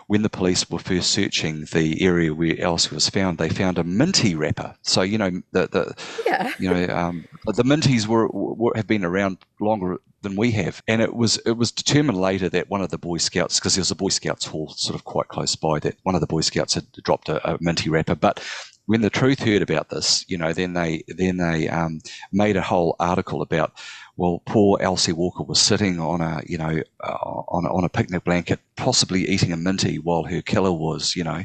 when 0.08 0.22
the 0.22 0.28
police 0.28 0.68
were 0.68 0.80
first 0.80 1.12
searching 1.12 1.64
the 1.72 2.02
area 2.02 2.34
where 2.34 2.60
Elsie 2.60 2.94
was 2.94 3.08
found, 3.08 3.38
they 3.38 3.48
found 3.48 3.78
a 3.78 3.84
minty 3.84 4.34
wrapper. 4.34 4.74
So 4.82 5.02
you 5.02 5.16
know, 5.16 5.30
the, 5.52 5.68
the 5.68 5.94
yeah. 6.26 6.52
you 6.58 6.68
know, 6.68 6.94
um, 6.94 7.24
the 7.46 7.62
minties 7.62 8.06
were, 8.08 8.28
were 8.28 8.72
have 8.74 8.88
been 8.88 9.04
around 9.04 9.38
longer 9.60 9.98
than 10.22 10.36
we 10.36 10.50
have, 10.50 10.82
and 10.88 11.00
it 11.00 11.14
was 11.14 11.38
it 11.46 11.52
was 11.52 11.70
determined 11.70 12.18
later 12.18 12.48
that 12.48 12.68
one 12.68 12.82
of 12.82 12.90
the 12.90 12.98
Boy 12.98 13.18
Scouts, 13.18 13.60
because 13.60 13.76
there 13.76 13.82
was 13.82 13.92
a 13.92 13.96
Boy 13.96 14.08
Scouts 14.08 14.44
hall 14.44 14.70
sort 14.70 14.96
of 14.96 15.04
quite 15.04 15.28
close 15.28 15.54
by, 15.54 15.78
that 15.78 15.96
one 16.02 16.16
of 16.16 16.20
the 16.20 16.26
Boy 16.26 16.40
Scouts 16.40 16.74
had 16.74 16.90
dropped 17.04 17.28
a, 17.28 17.54
a 17.54 17.58
minty 17.60 17.88
wrapper, 17.88 18.16
but 18.16 18.42
when 18.86 19.02
the 19.02 19.10
truth 19.10 19.38
heard 19.38 19.62
about 19.62 19.88
this, 19.88 20.24
you 20.28 20.36
know, 20.36 20.52
then 20.52 20.72
they 20.72 21.04
then 21.06 21.36
they 21.36 21.68
um, 21.68 22.00
made 22.32 22.56
a 22.56 22.60
whole 22.60 22.96
article 22.98 23.40
about 23.40 23.72
well, 24.20 24.42
poor 24.44 24.76
Elsie 24.82 25.14
Walker 25.14 25.42
was 25.42 25.58
sitting 25.58 25.98
on 25.98 26.20
a, 26.20 26.42
you 26.46 26.58
know, 26.58 26.82
uh, 27.02 27.40
on, 27.48 27.64
on 27.64 27.84
a 27.84 27.88
picnic 27.88 28.22
blanket, 28.22 28.60
possibly 28.76 29.26
eating 29.26 29.50
a 29.50 29.56
minty 29.56 29.98
while 29.98 30.24
her 30.24 30.42
killer 30.42 30.72
was, 30.72 31.16
you 31.16 31.24
know, 31.24 31.42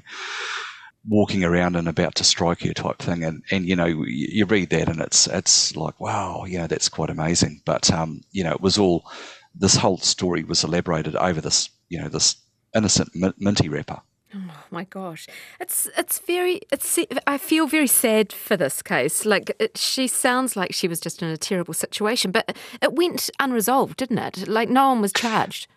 walking 1.08 1.46
around 1.46 1.78
and 1.78 1.88
about 1.88 2.16
to 2.16 2.26
strike 2.26 2.64
her 2.64 2.74
type 2.74 3.00
thing. 3.00 3.24
And, 3.24 3.44
and 3.50 3.66
you 3.66 3.78
know, 3.78 3.86
you, 3.86 4.04
you 4.06 4.46
read 4.46 4.72
that 4.72 4.90
and 4.90 5.00
it's, 5.00 5.26
it's 5.28 5.74
like, 5.78 5.98
wow, 6.02 6.44
you 6.44 6.58
know, 6.58 6.68
that's 6.68 6.90
quite 6.90 7.10
amazing. 7.10 7.62
But, 7.64 7.90
um, 7.92 8.20
you 8.34 8.44
know, 8.44 8.52
it 8.52 8.60
was 8.60 8.78
all, 8.78 9.10
this 9.58 9.78
whole 9.78 10.00
story 10.00 10.44
was 10.44 10.66
elaborated 10.66 11.16
over 11.16 11.40
this, 11.40 11.70
you 11.88 12.02
know, 12.02 12.10
this 12.10 12.36
innocent 12.76 13.10
minty 13.40 13.70
wrapper. 13.70 14.02
Oh 14.36 14.54
my 14.70 14.84
gosh, 14.84 15.28
it's 15.62 15.88
it's 15.98 16.20
very 16.20 16.62
it's. 16.72 17.00
I 17.26 17.38
feel 17.38 17.68
very 17.68 17.88
sad 17.88 18.34
for 18.34 18.58
this 18.58 18.82
case. 18.82 19.26
Like 19.26 19.56
it, 19.60 19.78
she 19.78 20.08
sounds 20.08 20.58
like 20.58 20.74
she 20.74 20.88
was 20.88 21.00
just 21.00 21.22
in 21.22 21.30
a 21.30 21.38
terrible 21.38 21.74
situation, 21.74 22.32
but 22.32 22.56
it 22.82 22.94
went 22.94 23.30
unresolved, 23.40 23.98
didn't 23.98 24.18
it? 24.18 24.48
Like 24.48 24.70
no 24.70 24.90
one 24.90 25.02
was 25.02 25.14
charged. 25.14 25.68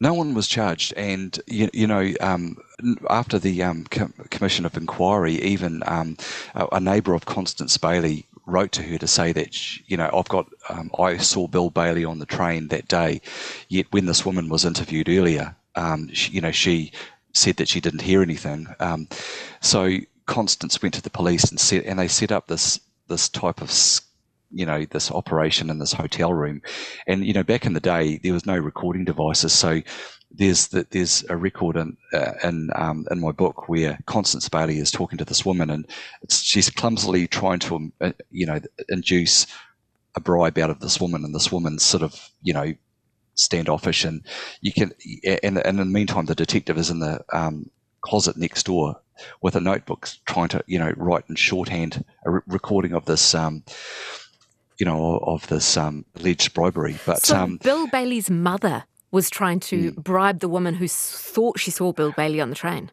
No 0.00 0.14
one 0.14 0.34
was 0.34 0.48
charged, 0.48 0.92
and 0.94 1.38
you, 1.46 1.68
you 1.72 1.86
know, 1.86 2.12
um, 2.20 2.56
after 3.10 3.38
the 3.38 3.62
um, 3.62 3.84
com- 3.90 4.14
commission 4.30 4.64
of 4.64 4.76
inquiry, 4.76 5.34
even 5.34 5.82
um, 5.86 6.16
a, 6.54 6.66
a 6.72 6.80
neighbour 6.80 7.14
of 7.14 7.26
Constance 7.26 7.76
Bayly 7.76 8.24
wrote 8.46 8.72
to 8.72 8.82
her 8.82 8.98
to 8.98 9.06
say 9.06 9.32
that 9.32 9.52
she, 9.54 9.84
you 9.86 9.96
know 9.96 10.10
I've 10.12 10.28
got 10.28 10.48
um, 10.68 10.90
I 10.98 11.18
saw 11.18 11.46
Bill 11.46 11.70
Bayly 11.70 12.04
on 12.04 12.18
the 12.18 12.26
train 12.26 12.68
that 12.68 12.88
day, 12.88 13.20
yet 13.68 13.86
when 13.90 14.06
this 14.06 14.24
woman 14.26 14.48
was 14.48 14.64
interviewed 14.64 15.08
earlier, 15.08 15.54
um, 15.76 16.12
she, 16.12 16.32
you 16.32 16.40
know 16.40 16.52
she 16.52 16.92
said 17.38 17.56
that 17.56 17.68
she 17.68 17.80
didn't 17.80 18.02
hear 18.02 18.22
anything. 18.22 18.66
Um, 18.80 19.08
so 19.60 19.98
Constance 20.26 20.82
went 20.82 20.94
to 20.94 21.02
the 21.02 21.10
police 21.10 21.50
and 21.50 21.58
said, 21.58 21.84
and 21.84 21.98
they 21.98 22.08
set 22.08 22.32
up 22.32 22.46
this 22.46 22.80
this 23.08 23.28
type 23.28 23.62
of 23.62 23.70
you 24.50 24.66
know 24.66 24.84
this 24.86 25.10
operation 25.10 25.70
in 25.70 25.78
this 25.78 25.92
hotel 25.92 26.32
room 26.32 26.62
and 27.06 27.24
you 27.24 27.32
know 27.32 27.42
back 27.42 27.66
in 27.66 27.74
the 27.74 27.80
day 27.80 28.18
there 28.18 28.32
was 28.32 28.46
no 28.46 28.56
recording 28.56 29.04
devices 29.04 29.52
so 29.52 29.82
there's 30.30 30.68
the, 30.68 30.86
there's 30.90 31.24
a 31.30 31.36
record 31.36 31.76
in 31.76 31.96
uh, 32.12 32.32
in 32.44 32.70
um, 32.74 33.06
in 33.10 33.20
my 33.20 33.32
book 33.32 33.68
where 33.68 33.98
Constance 34.06 34.48
Bayly 34.48 34.78
is 34.78 34.90
talking 34.90 35.18
to 35.18 35.24
this 35.24 35.44
woman 35.44 35.70
and 35.70 35.86
she's 36.30 36.70
clumsily 36.70 37.26
trying 37.26 37.58
to 37.60 37.92
uh, 38.00 38.12
you 38.30 38.46
know 38.46 38.60
induce 38.88 39.46
a 40.14 40.20
bribe 40.20 40.58
out 40.58 40.70
of 40.70 40.80
this 40.80 41.00
woman 41.00 41.24
and 41.24 41.34
this 41.34 41.50
woman's 41.50 41.82
sort 41.82 42.02
of 42.02 42.30
you 42.42 42.52
know 42.52 42.74
standoffish, 43.38 44.04
and 44.04 44.24
you 44.60 44.72
can. 44.72 44.92
And, 45.42 45.58
and 45.58 45.66
in 45.66 45.76
the 45.76 45.84
meantime, 45.84 46.26
the 46.26 46.34
detective 46.34 46.78
is 46.78 46.90
in 46.90 47.00
the 47.00 47.24
um, 47.32 47.70
closet 48.00 48.36
next 48.36 48.66
door 48.66 49.00
with 49.40 49.56
a 49.56 49.60
notebook, 49.60 50.08
trying 50.26 50.48
to 50.48 50.62
you 50.66 50.78
know 50.78 50.92
write 50.96 51.24
in 51.28 51.36
shorthand 51.36 52.04
a 52.24 52.30
re- 52.30 52.40
recording 52.46 52.92
of 52.92 53.04
this. 53.06 53.34
Um, 53.34 53.64
you 54.78 54.86
know, 54.86 55.18
of 55.24 55.44
this 55.48 55.76
um, 55.76 56.04
alleged 56.14 56.54
bribery, 56.54 56.96
but 57.04 57.20
so 57.26 57.36
um, 57.36 57.56
Bill 57.56 57.88
Bayly's 57.88 58.30
mother 58.30 58.84
was 59.10 59.28
trying 59.28 59.58
to 59.58 59.90
mm. 59.90 59.96
bribe 59.96 60.38
the 60.38 60.48
woman 60.48 60.74
who 60.74 60.86
thought 60.86 61.58
she 61.58 61.72
saw 61.72 61.92
Bill 61.92 62.12
Bayly 62.12 62.40
on 62.40 62.48
the 62.48 62.54
train. 62.54 62.92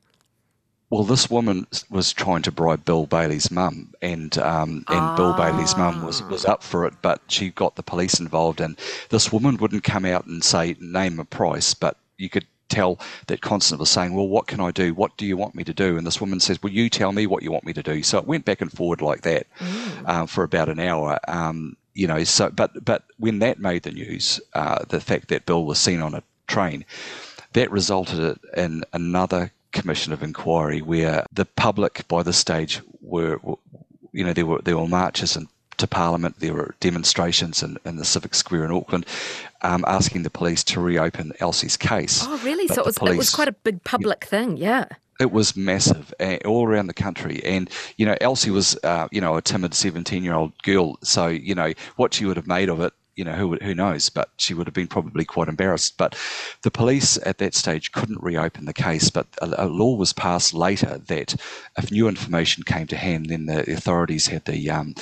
Well, 0.95 1.03
this 1.03 1.29
woman 1.29 1.67
was 1.89 2.13
trying 2.13 2.43
to 2.43 2.53
bribe 2.53 2.85
Bill 2.85 3.05
Bayly's 3.05 3.51
mum, 3.51 3.93
and 4.01 4.37
um, 4.37 4.85
and 4.87 4.97
ah. 4.97 5.15
Bill 5.17 5.33
Bayly's 5.33 5.75
mum 5.75 6.05
was, 6.05 6.23
was 6.23 6.45
up 6.45 6.63
for 6.63 6.85
it, 6.85 6.93
but 7.01 7.19
she 7.27 7.49
got 7.49 7.75
the 7.75 7.83
police 7.83 8.17
involved, 8.17 8.61
and 8.61 8.77
this 9.09 9.29
woman 9.29 9.57
wouldn't 9.57 9.83
come 9.83 10.05
out 10.05 10.25
and 10.25 10.41
say 10.41 10.77
name 10.79 11.19
a 11.19 11.25
price, 11.25 11.73
but 11.73 11.97
you 12.17 12.29
could 12.29 12.45
tell 12.69 12.97
that 13.27 13.41
Constant 13.41 13.81
was 13.81 13.89
saying, 13.89 14.13
"Well, 14.13 14.29
what 14.29 14.47
can 14.47 14.61
I 14.61 14.71
do? 14.71 14.93
What 14.93 15.17
do 15.17 15.25
you 15.25 15.35
want 15.35 15.53
me 15.53 15.65
to 15.65 15.73
do?" 15.73 15.97
And 15.97 16.07
this 16.07 16.21
woman 16.21 16.39
says, 16.39 16.63
"Well, 16.63 16.71
you 16.71 16.89
tell 16.89 17.11
me 17.11 17.27
what 17.27 17.43
you 17.43 17.51
want 17.51 17.65
me 17.65 17.73
to 17.73 17.83
do." 17.83 18.01
So 18.01 18.17
it 18.17 18.25
went 18.25 18.45
back 18.45 18.61
and 18.61 18.71
forward 18.71 19.01
like 19.01 19.23
that 19.23 19.47
mm. 19.59 20.29
for 20.29 20.45
about 20.45 20.69
an 20.69 20.79
hour. 20.79 21.19
Um, 21.27 21.75
you 21.93 22.07
know, 22.07 22.23
so 22.23 22.49
but 22.51 22.85
but 22.85 23.03
when 23.17 23.39
that 23.39 23.59
made 23.59 23.83
the 23.83 23.91
news, 23.91 24.39
uh, 24.53 24.85
the 24.87 25.01
fact 25.01 25.27
that 25.27 25.45
Bill 25.45 25.65
was 25.65 25.77
seen 25.77 26.01
on 26.01 26.15
a 26.15 26.23
train, 26.47 26.85
that 27.51 27.69
resulted 27.69 28.39
in 28.55 28.85
another 28.93 29.51
commission 29.75 30.13
of 30.13 30.23
inquiry 30.23 30.81
where 30.81 31.25
the 31.31 31.45
public 31.45 32.07
by 32.07 32.23
this 32.23 32.37
stage 32.37 32.81
were, 33.01 33.39
you 34.11 34.23
know, 34.23 34.33
there 34.33 34.45
were 34.45 34.61
there 34.63 34.77
were 34.77 34.87
marches 34.87 35.35
and 35.35 35.47
to 35.77 35.87
Parliament, 35.87 36.39
there 36.39 36.53
were 36.53 36.73
demonstrations 36.79 37.61
in, 37.61 37.77
in 37.85 37.97
the 37.97 38.05
Civic 38.05 38.33
Square 38.33 38.65
in 38.65 38.71
Auckland, 38.71 39.05
um, 39.61 39.83
asking 39.87 40.23
the 40.23 40.29
police 40.29 40.63
to 40.63 40.79
reopen 40.79 41.33
Elsie's 41.41 41.75
case. 41.75 42.23
Oh, 42.25 42.37
really? 42.45 42.65
But 42.67 42.75
so 42.75 42.81
it 42.81 42.85
was, 42.85 42.97
police, 42.97 43.13
it 43.13 43.17
was 43.17 43.35
quite 43.35 43.49
a 43.49 43.51
big 43.51 43.83
public 43.83 44.23
thing, 44.23 44.55
yeah. 44.55 44.85
It 45.19 45.31
was 45.31 45.55
massive 45.55 46.13
uh, 46.19 46.37
all 46.45 46.65
around 46.65 46.87
the 46.87 46.93
country, 46.93 47.41
and 47.43 47.69
you 47.97 48.05
know 48.05 48.17
Elsie 48.19 48.51
was, 48.51 48.77
uh, 48.83 49.07
you 49.11 49.21
know, 49.21 49.37
a 49.37 49.41
timid 49.41 49.73
seventeen-year-old 49.73 50.51
girl. 50.63 50.97
So 51.03 51.27
you 51.27 51.55
know 51.55 51.73
what 51.95 52.13
she 52.13 52.25
would 52.25 52.35
have 52.35 52.47
made 52.47 52.69
of 52.69 52.81
it 52.81 52.93
you 53.15 53.23
know, 53.23 53.33
who 53.33 53.55
who 53.55 53.73
knows? 53.73 54.09
But 54.09 54.29
she 54.37 54.53
would 54.53 54.67
have 54.67 54.73
been 54.73 54.87
probably 54.87 55.25
quite 55.25 55.47
embarrassed. 55.47 55.97
But 55.97 56.15
the 56.61 56.71
police 56.71 57.17
at 57.25 57.37
that 57.39 57.55
stage 57.55 57.91
couldn't 57.91 58.21
reopen 58.21 58.65
the 58.65 58.73
case. 58.73 59.09
But 59.09 59.27
a, 59.41 59.65
a 59.65 59.67
law 59.67 59.95
was 59.95 60.13
passed 60.13 60.53
later 60.53 60.99
that 61.07 61.35
if 61.77 61.91
new 61.91 62.07
information 62.07 62.63
came 62.63 62.87
to 62.87 62.97
hand, 62.97 63.27
then 63.27 63.45
the 63.45 63.71
authorities 63.71 64.27
had 64.27 64.45
the 64.45 64.69
um, 64.69 64.95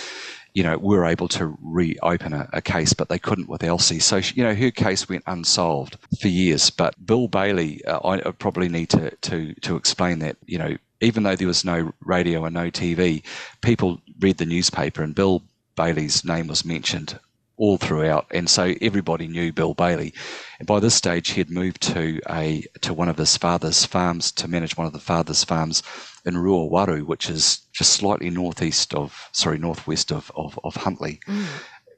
you 0.53 0.61
know, 0.61 0.77
were 0.77 1.05
able 1.05 1.27
to 1.27 1.57
reopen 1.63 2.31
a, 2.31 2.47
a, 2.53 2.61
case, 2.61 2.93
but 2.93 3.09
they 3.09 3.17
couldn't 3.17 3.49
with 3.49 3.63
Elsie. 3.63 3.99
So, 3.99 4.17
you 4.17 4.43
know, 4.43 4.53
her 4.53 4.69
case 4.69 5.09
went 5.09 5.23
unsolved 5.25 5.97
for 6.21 6.27
years. 6.27 6.69
But 6.69 6.93
Bill 7.03 7.27
Bayly, 7.27 7.83
uh, 7.85 8.07
I 8.07 8.19
probably 8.31 8.69
need 8.69 8.89
to, 8.89 9.09
to, 9.09 9.55
to 9.61 9.75
explain 9.75 10.19
that, 10.19 10.37
you 10.45 10.59
know, 10.59 10.77
even 11.01 11.23
though 11.23 11.35
there 11.35 11.47
was 11.47 11.65
no 11.65 11.91
radio 12.05 12.45
and 12.45 12.53
no 12.53 12.69
TV, 12.69 13.23
people 13.61 13.99
read 14.19 14.37
the 14.37 14.45
newspaper 14.45 15.01
and 15.01 15.15
Bill 15.15 15.41
Bayly's 15.75 16.23
name 16.23 16.47
was 16.47 16.63
mentioned 16.63 17.19
all 17.63 17.77
throughout, 17.77 18.27
and 18.31 18.49
so 18.49 18.73
everybody 18.81 19.25
knew 19.25 19.53
Bill 19.53 19.73
Bayly. 19.73 20.13
And 20.59 20.67
by 20.67 20.81
this 20.81 20.95
stage, 20.95 21.29
he 21.29 21.39
had 21.39 21.49
moved 21.49 21.81
to 21.93 22.19
a 22.29 22.65
to 22.81 22.93
one 22.93 23.07
of 23.07 23.17
his 23.17 23.37
father's 23.37 23.85
farms 23.85 24.33
to 24.33 24.49
manage 24.49 24.75
one 24.75 24.85
of 24.85 24.91
the 24.91 24.99
father's 24.99 25.45
farms 25.45 25.81
in 26.25 26.33
Ruawaro, 26.33 27.03
which 27.03 27.29
is 27.29 27.61
just 27.71 27.93
slightly 27.93 28.29
northeast 28.29 28.93
of 28.93 29.29
sorry 29.31 29.57
northwest 29.59 30.11
of 30.11 30.29
of, 30.35 30.59
of 30.65 30.75
Huntly, 30.75 31.21
mm. 31.25 31.45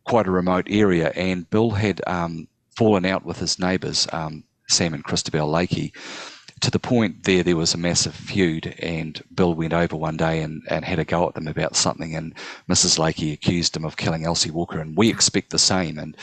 quite 0.04 0.28
a 0.28 0.32
remote 0.32 0.68
area. 0.70 1.12
And 1.16 1.50
Bill 1.50 1.72
had 1.72 2.00
um, 2.06 2.48
fallen 2.78 3.04
out 3.04 3.26
with 3.26 3.40
his 3.40 3.58
neighbours, 3.58 4.08
um, 4.14 4.44
Sam 4.68 4.94
and 4.94 5.04
Christobel 5.04 5.50
Lakey 5.50 5.94
to 6.62 6.72
the 6.72 6.80
point 6.80 7.24
there 7.24 7.44
there 7.44 7.56
was 7.56 7.74
a 7.74 7.78
massive 7.78 8.16
feud 8.16 8.76
and 8.80 9.22
Bill 9.34 9.54
went 9.54 9.74
over 9.74 9.96
one 9.96 10.18
day 10.18 10.42
and, 10.42 10.64
and 10.70 10.86
had 10.86 11.00
a 11.00 11.06
go 11.06 11.28
at 11.28 11.36
them 11.36 11.48
about 11.48 11.76
something 11.76 12.16
and 12.16 12.34
Mrs. 12.70 12.98
Lakey 12.98 13.34
accused 13.34 13.76
him 13.76 13.86
of 13.86 13.98
killing 13.98 14.26
Elsie 14.26 14.52
Walker 14.52 14.80
and 14.80 14.98
we 14.98 15.10
expect 15.10 15.50
the 15.50 15.60
same 15.60 16.00
and 16.00 16.16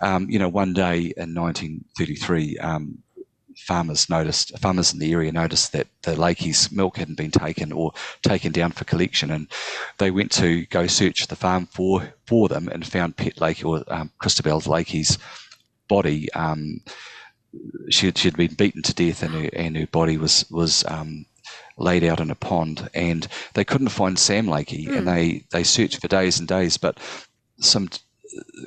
um, 0.00 0.28
you 0.30 0.38
know 0.38 0.48
one 0.48 0.72
day 0.72 1.12
in 1.16 1.34
1933 1.34 2.58
um, 2.58 2.98
farmers 3.56 4.08
noticed 4.08 4.56
farmers 4.58 4.92
in 4.92 4.98
the 4.98 5.12
area 5.12 5.32
noticed 5.32 5.72
that 5.72 5.86
the 6.02 6.14
Lakey's 6.14 6.70
milk 6.72 6.96
hadn't 6.96 7.16
been 7.16 7.30
taken 7.30 7.72
or 7.72 7.92
taken 8.22 8.52
down 8.52 8.72
for 8.72 8.84
collection 8.84 9.30
and 9.30 9.48
they 9.98 10.10
went 10.10 10.30
to 10.32 10.64
go 10.66 10.86
search 10.86 11.26
the 11.26 11.36
farm 11.36 11.66
for 11.66 12.12
for 12.26 12.48
them 12.48 12.68
and 12.68 12.86
found 12.86 13.16
Pet 13.16 13.36
Lakey 13.36 13.64
or 13.64 13.84
um, 13.92 14.10
Christobel 14.20 14.62
Lakey's 14.62 15.18
body 15.88 16.32
um, 16.32 16.80
she 17.90 18.06
had, 18.06 18.18
she 18.18 18.28
had 18.28 18.36
been 18.36 18.54
beaten 18.54 18.82
to 18.82 18.94
death 18.94 19.22
and 19.22 19.34
her, 19.34 19.50
and 19.52 19.76
her 19.76 19.86
body 19.86 20.16
was 20.16 20.44
was 20.50 20.84
um, 20.86 21.26
laid 21.76 22.04
out 22.04 22.20
in 22.20 22.30
a 22.30 22.34
pond 22.34 22.88
and 22.94 23.28
they 23.54 23.64
couldn't 23.64 23.88
find 23.88 24.18
Sam 24.18 24.46
Lakey 24.46 24.86
mm. 24.86 24.96
and 24.96 25.08
they, 25.08 25.44
they 25.50 25.64
searched 25.64 26.00
for 26.00 26.08
days 26.08 26.38
and 26.38 26.48
days 26.48 26.76
but 26.76 26.98
some 27.58 27.88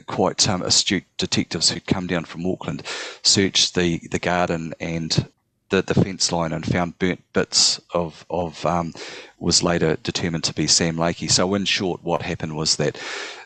quite 0.06 0.48
um, 0.48 0.62
astute 0.62 1.06
detectives 1.18 1.70
who'd 1.70 1.88
come 1.88 2.08
down 2.08 2.26
from 2.26 2.46
Auckland 2.46 2.84
searched 3.24 3.76
the, 3.76 4.00
the 4.12 4.20
garden 4.20 4.74
and 4.80 5.28
the, 5.70 5.82
the 5.82 5.96
fence 5.96 6.32
line 6.32 6.54
and 6.54 6.66
found 6.66 7.00
burnt 7.00 7.24
bits 7.34 7.82
of, 7.94 8.26
of 8.30 8.66
um, 8.66 8.94
was 9.40 9.64
later 9.64 9.98
determined 10.04 10.44
to 10.44 10.54
be 10.54 10.68
Sam 10.68 10.96
Lakey. 10.96 11.30
So 11.30 11.54
in 11.56 11.66
short, 11.66 12.04
what 12.04 12.22
happened 12.22 12.56
was 12.56 12.76
that 12.76 13.02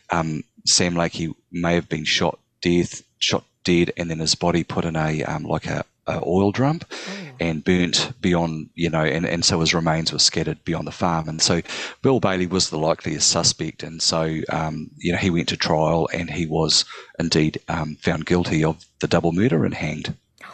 um, 0.10 0.44
Sam 0.66 0.96
Lakey 0.96 1.34
may 1.52 1.76
have 1.76 1.88
been 1.88 2.04
shot 2.04 2.38
death, 2.62 3.02
shot 3.20 3.46
dead, 3.64 3.92
and 3.98 4.10
then 4.10 4.20
his 4.20 4.36
body 4.36 4.64
put 4.64 4.86
in 4.86 4.96
a 4.96 5.24
um, 5.24 5.44
like 5.44 5.66
a, 5.66 5.84
a, 6.08 6.22
oil 6.26 6.52
drum 6.52 6.82
oh. 6.92 7.12
and 7.40 7.64
burnt 7.64 8.14
beyond, 8.22 8.70
you 8.76 8.90
know, 8.90 9.04
and, 9.04 9.26
and 9.26 9.46
so 9.46 9.60
his 9.60 9.74
remains 9.74 10.12
were 10.12 10.20
scattered 10.20 10.64
beyond 10.66 10.88
the 10.88 10.92
farm. 10.92 11.30
And 11.30 11.42
so 11.42 11.62
Bill 12.02 12.20
Bayly 12.20 12.48
was 12.48 12.70
the 12.70 12.78
likeliest 12.78 13.30
suspect, 13.30 13.84
and 13.84 14.02
so 14.02 14.42
um, 14.50 14.90
you 14.98 15.12
know 15.12 15.18
he 15.18 15.30
went 15.30 15.50
to 15.50 15.58
trial 15.58 16.10
and 16.14 16.30
he 16.30 16.46
was 16.46 16.86
indeed 17.20 17.60
um, 17.68 17.96
found 17.96 18.26
guilty 18.26 18.64
of 18.64 18.86
the 19.00 19.08
double 19.08 19.32
murder 19.32 19.66
and 19.66 19.74
hanged. 19.74 20.16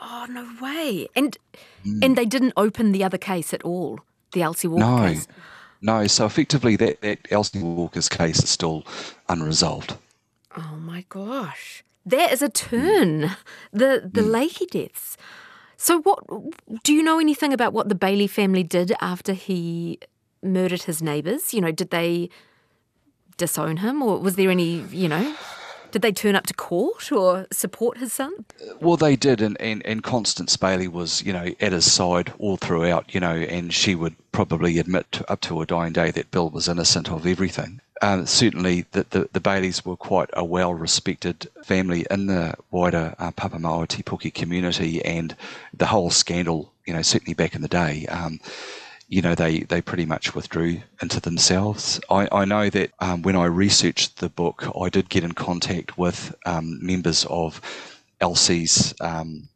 Oh 0.00 0.26
no 0.30 0.48
way! 0.60 1.08
And 1.16 1.36
mm. 1.84 2.04
and 2.04 2.16
they 2.16 2.24
didn't 2.24 2.52
open 2.56 2.92
the 2.92 3.02
other 3.02 3.18
case 3.18 3.52
at 3.52 3.62
all. 3.62 3.98
The 4.32 4.42
Elsie 4.42 4.68
Walker 4.68 4.84
no. 4.84 5.08
case. 5.08 5.26
No, 5.80 6.06
so 6.06 6.26
effectively 6.26 6.76
that, 6.76 7.00
that 7.02 7.26
Elsie 7.30 7.62
Walker's 7.62 8.08
case 8.08 8.42
is 8.42 8.50
still 8.50 8.84
unresolved. 9.28 9.96
Oh 10.56 10.76
my 10.76 11.04
gosh. 11.08 11.84
There 12.04 12.32
is 12.32 12.42
a 12.42 12.48
turn. 12.48 13.36
The 13.72 14.10
the 14.12 14.22
mm. 14.22 14.30
Lakey 14.30 14.68
deaths. 14.70 15.16
So 15.76 16.00
what 16.00 16.24
do 16.82 16.92
you 16.92 17.02
know 17.02 17.20
anything 17.20 17.52
about 17.52 17.72
what 17.72 17.88
the 17.88 17.94
Bayly 17.94 18.26
family 18.26 18.64
did 18.64 18.92
after 19.00 19.32
he 19.32 20.00
murdered 20.42 20.82
his 20.82 21.00
neighbours? 21.00 21.54
You 21.54 21.60
know, 21.60 21.70
did 21.70 21.90
they 21.90 22.30
disown 23.36 23.76
him 23.78 24.02
or 24.02 24.18
was 24.18 24.34
there 24.34 24.50
any, 24.50 24.80
you 24.90 25.08
know, 25.08 25.36
did 25.90 26.02
they 26.02 26.12
turn 26.12 26.36
up 26.36 26.46
to 26.46 26.54
court 26.54 27.10
or 27.12 27.46
support 27.50 27.98
his 27.98 28.12
son? 28.12 28.44
Well, 28.80 28.96
they 28.96 29.16
did, 29.16 29.40
and, 29.40 29.60
and, 29.60 29.84
and 29.86 30.02
Constance 30.02 30.56
Bayly 30.56 30.88
was, 30.88 31.22
you 31.22 31.32
know, 31.32 31.54
at 31.60 31.72
his 31.72 31.90
side 31.90 32.32
all 32.38 32.56
throughout, 32.56 33.14
you 33.14 33.20
know, 33.20 33.34
and 33.34 33.72
she 33.72 33.94
would 33.94 34.14
probably 34.32 34.78
admit 34.78 35.10
to, 35.12 35.30
up 35.30 35.40
to 35.42 35.60
her 35.60 35.66
dying 35.66 35.92
day 35.92 36.10
that 36.10 36.30
Bill 36.30 36.50
was 36.50 36.68
innocent 36.68 37.10
of 37.10 37.26
everything 37.26 37.80
um, 38.02 38.26
certainly 38.26 38.86
the, 38.92 39.06
the, 39.10 39.28
the, 39.32 39.40
Baylys 39.40 39.84
were 39.84 39.96
quite 39.96 40.30
a 40.32 40.44
well 40.44 40.74
respected 40.74 41.48
family 41.64 42.06
in 42.10 42.26
the 42.26 42.54
wider 42.70 43.14
uh, 43.18 43.30
Papamoa 43.32 43.88
Te 43.88 44.30
community, 44.30 45.04
and 45.04 45.34
the 45.74 45.86
whole 45.86 46.10
scandal, 46.10 46.72
you 46.86 46.94
know, 46.94 47.02
certainly 47.02 47.34
back 47.34 47.54
in 47.54 47.62
the 47.62 47.68
day, 47.68 48.06
um, 48.06 48.40
you 49.08 49.22
know, 49.22 49.34
they, 49.34 49.60
they 49.60 49.80
pretty 49.80 50.04
much 50.04 50.34
withdrew 50.34 50.82
into 51.00 51.20
themselves. 51.20 51.98
I, 52.10 52.28
I 52.30 52.44
know 52.44 52.68
that 52.68 52.90
um, 53.00 53.22
when 53.22 53.36
I 53.36 53.46
researched 53.46 54.18
the 54.18 54.28
book, 54.28 54.70
I 54.78 54.90
did 54.90 55.08
get 55.08 55.24
in 55.24 55.32
contact 55.32 55.96
with 55.96 56.34
um, 56.44 56.78
members 56.84 57.24
of 57.30 57.60
Elsie's 58.20 58.94
um, 59.00 59.48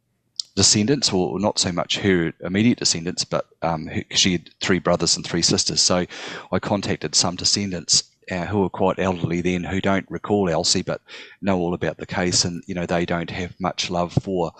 descendants, 0.55 1.13
or 1.13 1.39
not 1.39 1.59
so 1.59 1.71
much 1.71 1.99
her 1.99 2.33
immediate 2.41 2.79
descendants, 2.79 3.25
but 3.25 3.45
um, 3.61 3.85
her, 3.87 4.03
she 4.11 4.33
had 4.33 4.49
three 4.59 4.79
brothers 4.79 5.15
and 5.15 5.25
three 5.25 5.43
sisters. 5.43 5.81
So 5.81 6.07
I 6.51 6.59
contacted 6.59 7.13
some 7.13 7.35
descendants 7.35 8.03
uh, 8.31 8.45
who 8.45 8.63
are 8.63 8.69
quite 8.69 8.99
elderly 8.99 9.41
then 9.41 9.63
who 9.63 9.81
don't 9.81 10.09
recall 10.09 10.49
Elsie 10.49 10.81
but 10.81 11.01
know 11.41 11.59
all 11.59 11.73
about 11.73 11.97
the 11.97 12.05
case 12.05 12.45
and 12.45 12.63
you 12.67 12.73
know 12.73 12.85
they 12.85 13.05
don't 13.05 13.29
have 13.29 13.53
much 13.59 13.89
love 13.89 14.13
for 14.13 14.53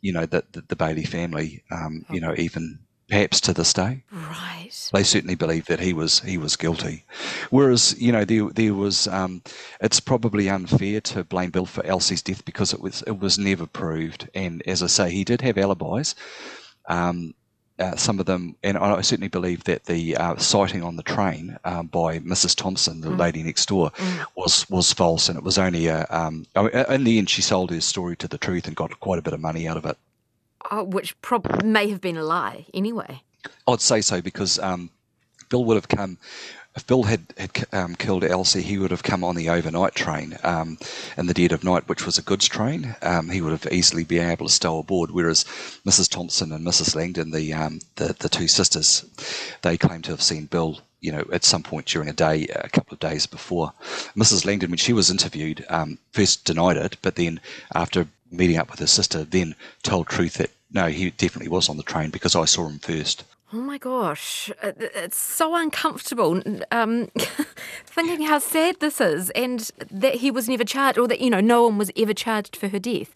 you 0.00 0.12
know 0.12 0.26
the 0.26 0.44
the, 0.52 0.62
the 0.68 0.76
Bayly 0.76 1.04
family 1.04 1.64
um, 1.72 2.04
you 2.08 2.20
know 2.20 2.32
even 2.36 2.78
perhaps 3.10 3.40
to 3.40 3.52
this 3.52 3.72
day 3.72 4.02
right 4.12 4.90
they 4.92 5.02
certainly 5.02 5.34
believe 5.34 5.66
that 5.66 5.80
he 5.80 5.92
was 5.92 6.20
he 6.20 6.38
was 6.38 6.56
guilty 6.56 7.04
whereas 7.50 7.94
you 8.00 8.12
know 8.12 8.24
there 8.24 8.48
there 8.50 8.74
was 8.74 9.06
um, 9.08 9.42
it's 9.80 10.00
probably 10.00 10.48
unfair 10.48 11.00
to 11.00 11.24
blame 11.24 11.50
Bill 11.50 11.66
for 11.66 11.84
Elsie's 11.84 12.22
death 12.22 12.44
because 12.44 12.72
it 12.72 12.80
was 12.80 13.02
it 13.06 13.18
was 13.18 13.38
never 13.38 13.66
proved 13.66 14.28
and 14.34 14.62
as 14.66 14.82
I 14.82 14.86
say 14.86 15.10
he 15.10 15.24
did 15.24 15.40
have 15.42 15.58
alibis 15.58 16.14
um, 16.86 17.34
uh, 17.80 17.96
some 17.96 18.20
of 18.20 18.26
them, 18.26 18.54
and 18.62 18.76
I 18.76 19.00
certainly 19.00 19.28
believe 19.28 19.64
that 19.64 19.84
the 19.84 20.14
uh, 20.16 20.36
sighting 20.36 20.82
on 20.82 20.96
the 20.96 21.02
train 21.02 21.56
um, 21.64 21.86
by 21.86 22.18
Mrs. 22.18 22.54
Thompson, 22.54 23.00
the 23.00 23.08
mm. 23.08 23.18
lady 23.18 23.42
next 23.42 23.66
door, 23.68 23.90
mm. 23.92 24.24
was 24.36 24.68
was 24.68 24.92
false, 24.92 25.28
and 25.28 25.38
it 25.38 25.42
was 25.42 25.56
only 25.56 25.86
a. 25.86 26.06
Um, 26.10 26.44
in 26.54 27.04
the 27.04 27.16
end, 27.16 27.30
she 27.30 27.40
sold 27.40 27.70
her 27.70 27.80
story 27.80 28.16
to 28.18 28.28
the 28.28 28.36
truth 28.36 28.66
and 28.66 28.76
got 28.76 29.00
quite 29.00 29.18
a 29.18 29.22
bit 29.22 29.32
of 29.32 29.40
money 29.40 29.66
out 29.66 29.78
of 29.78 29.86
it. 29.86 29.96
Oh, 30.70 30.84
which 30.84 31.20
prob- 31.22 31.62
may 31.64 31.88
have 31.90 32.00
been 32.00 32.16
a 32.16 32.24
lie, 32.24 32.66
anyway. 32.74 33.22
I'd 33.66 33.80
say 33.80 34.00
so 34.00 34.20
because 34.20 34.58
um, 34.58 34.90
Bill 35.48 35.64
would 35.64 35.76
have 35.76 35.88
come 35.88 36.18
if 36.76 36.86
Bill 36.86 37.02
had, 37.02 37.26
had 37.36 37.66
um, 37.72 37.94
killed 37.96 38.22
Elsie, 38.22 38.62
he 38.62 38.78
would 38.78 38.92
have 38.92 39.02
come 39.02 39.24
on 39.24 39.34
the 39.34 39.48
overnight 39.48 39.94
train 39.94 40.38
um, 40.44 40.78
in 41.16 41.26
the 41.26 41.34
dead 41.34 41.52
of 41.52 41.64
night, 41.64 41.88
which 41.88 42.06
was 42.06 42.16
a 42.16 42.22
goods 42.22 42.46
train. 42.46 42.94
Um, 43.02 43.28
he 43.28 43.40
would 43.40 43.50
have 43.50 43.72
easily 43.72 44.04
been 44.04 44.30
able 44.30 44.46
to 44.46 44.52
stow 44.52 44.78
aboard. 44.78 45.10
Whereas 45.10 45.44
Mrs. 45.84 46.08
Thompson 46.08 46.52
and 46.52 46.64
Mrs. 46.64 46.94
Langdon, 46.94 47.32
the, 47.32 47.52
um, 47.52 47.80
the 47.96 48.14
the 48.18 48.28
two 48.28 48.46
sisters, 48.46 49.04
they 49.62 49.76
claim 49.76 50.02
to 50.02 50.10
have 50.12 50.22
seen 50.22 50.46
Bill. 50.46 50.78
You 51.00 51.12
know, 51.12 51.24
at 51.32 51.44
some 51.44 51.62
point 51.62 51.86
during 51.86 52.10
a 52.10 52.12
day, 52.12 52.46
a 52.48 52.68
couple 52.68 52.92
of 52.92 53.00
days 53.00 53.24
before. 53.26 53.72
Mrs. 54.14 54.44
Langdon, 54.44 54.70
when 54.70 54.76
she 54.76 54.92
was 54.92 55.10
interviewed, 55.10 55.64
um, 55.70 55.98
first 56.12 56.44
denied 56.44 56.76
it, 56.76 56.98
but 57.00 57.16
then 57.16 57.40
after 57.74 58.06
meeting 58.30 58.58
up 58.58 58.70
with 58.70 58.80
her 58.80 58.86
sister, 58.86 59.24
then 59.24 59.54
told 59.82 60.08
truth 60.08 60.34
that 60.34 60.50
no, 60.72 60.86
he 60.86 61.10
definitely 61.10 61.48
was 61.48 61.68
on 61.68 61.76
the 61.76 61.82
train 61.82 62.10
because 62.10 62.36
I 62.36 62.44
saw 62.44 62.68
him 62.68 62.78
first. 62.78 63.24
Oh 63.52 63.56
my 63.56 63.78
gosh, 63.78 64.50
it's 64.62 65.18
so 65.18 65.56
uncomfortable. 65.56 66.40
Um, 66.70 67.08
thinking 67.84 68.22
how 68.22 68.38
sad 68.38 68.78
this 68.78 69.00
is, 69.00 69.30
and 69.30 69.68
that 69.90 70.16
he 70.16 70.30
was 70.30 70.48
never 70.48 70.62
charged, 70.62 70.98
or 70.98 71.08
that 71.08 71.20
you 71.20 71.30
know 71.30 71.40
no 71.40 71.64
one 71.64 71.76
was 71.76 71.90
ever 71.96 72.14
charged 72.14 72.54
for 72.54 72.68
her 72.68 72.78
death. 72.78 73.12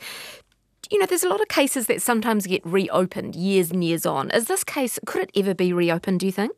You 0.90 0.98
know, 0.98 1.06
there's 1.06 1.22
a 1.22 1.28
lot 1.28 1.40
of 1.40 1.48
cases 1.48 1.86
that 1.86 2.02
sometimes 2.02 2.48
get 2.48 2.66
reopened 2.66 3.36
years 3.36 3.70
and 3.70 3.84
years 3.84 4.04
on. 4.04 4.30
Is 4.32 4.46
this 4.46 4.64
case 4.64 4.98
could 5.06 5.22
it 5.22 5.30
ever 5.36 5.54
be 5.54 5.72
reopened? 5.72 6.20
Do 6.20 6.26
you 6.26 6.32
think? 6.32 6.52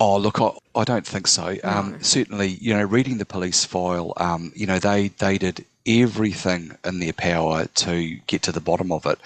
Oh, 0.00 0.16
look, 0.16 0.40
I, 0.40 0.50
I 0.74 0.84
don't 0.84 1.06
think 1.06 1.26
so. 1.26 1.56
No. 1.62 1.70
Um, 1.70 2.02
certainly, 2.02 2.48
you 2.48 2.74
know, 2.74 2.84
reading 2.84 3.18
the 3.18 3.26
police 3.26 3.64
file, 3.66 4.14
um, 4.16 4.52
you 4.54 4.66
know, 4.66 4.78
they 4.78 5.08
they 5.08 5.36
did 5.36 5.66
everything 5.86 6.76
in 6.84 7.00
their 7.00 7.12
power 7.12 7.66
to 7.66 8.16
get 8.26 8.42
to 8.42 8.52
the 8.52 8.60
bottom 8.60 8.92
of 8.92 9.06
it. 9.06 9.18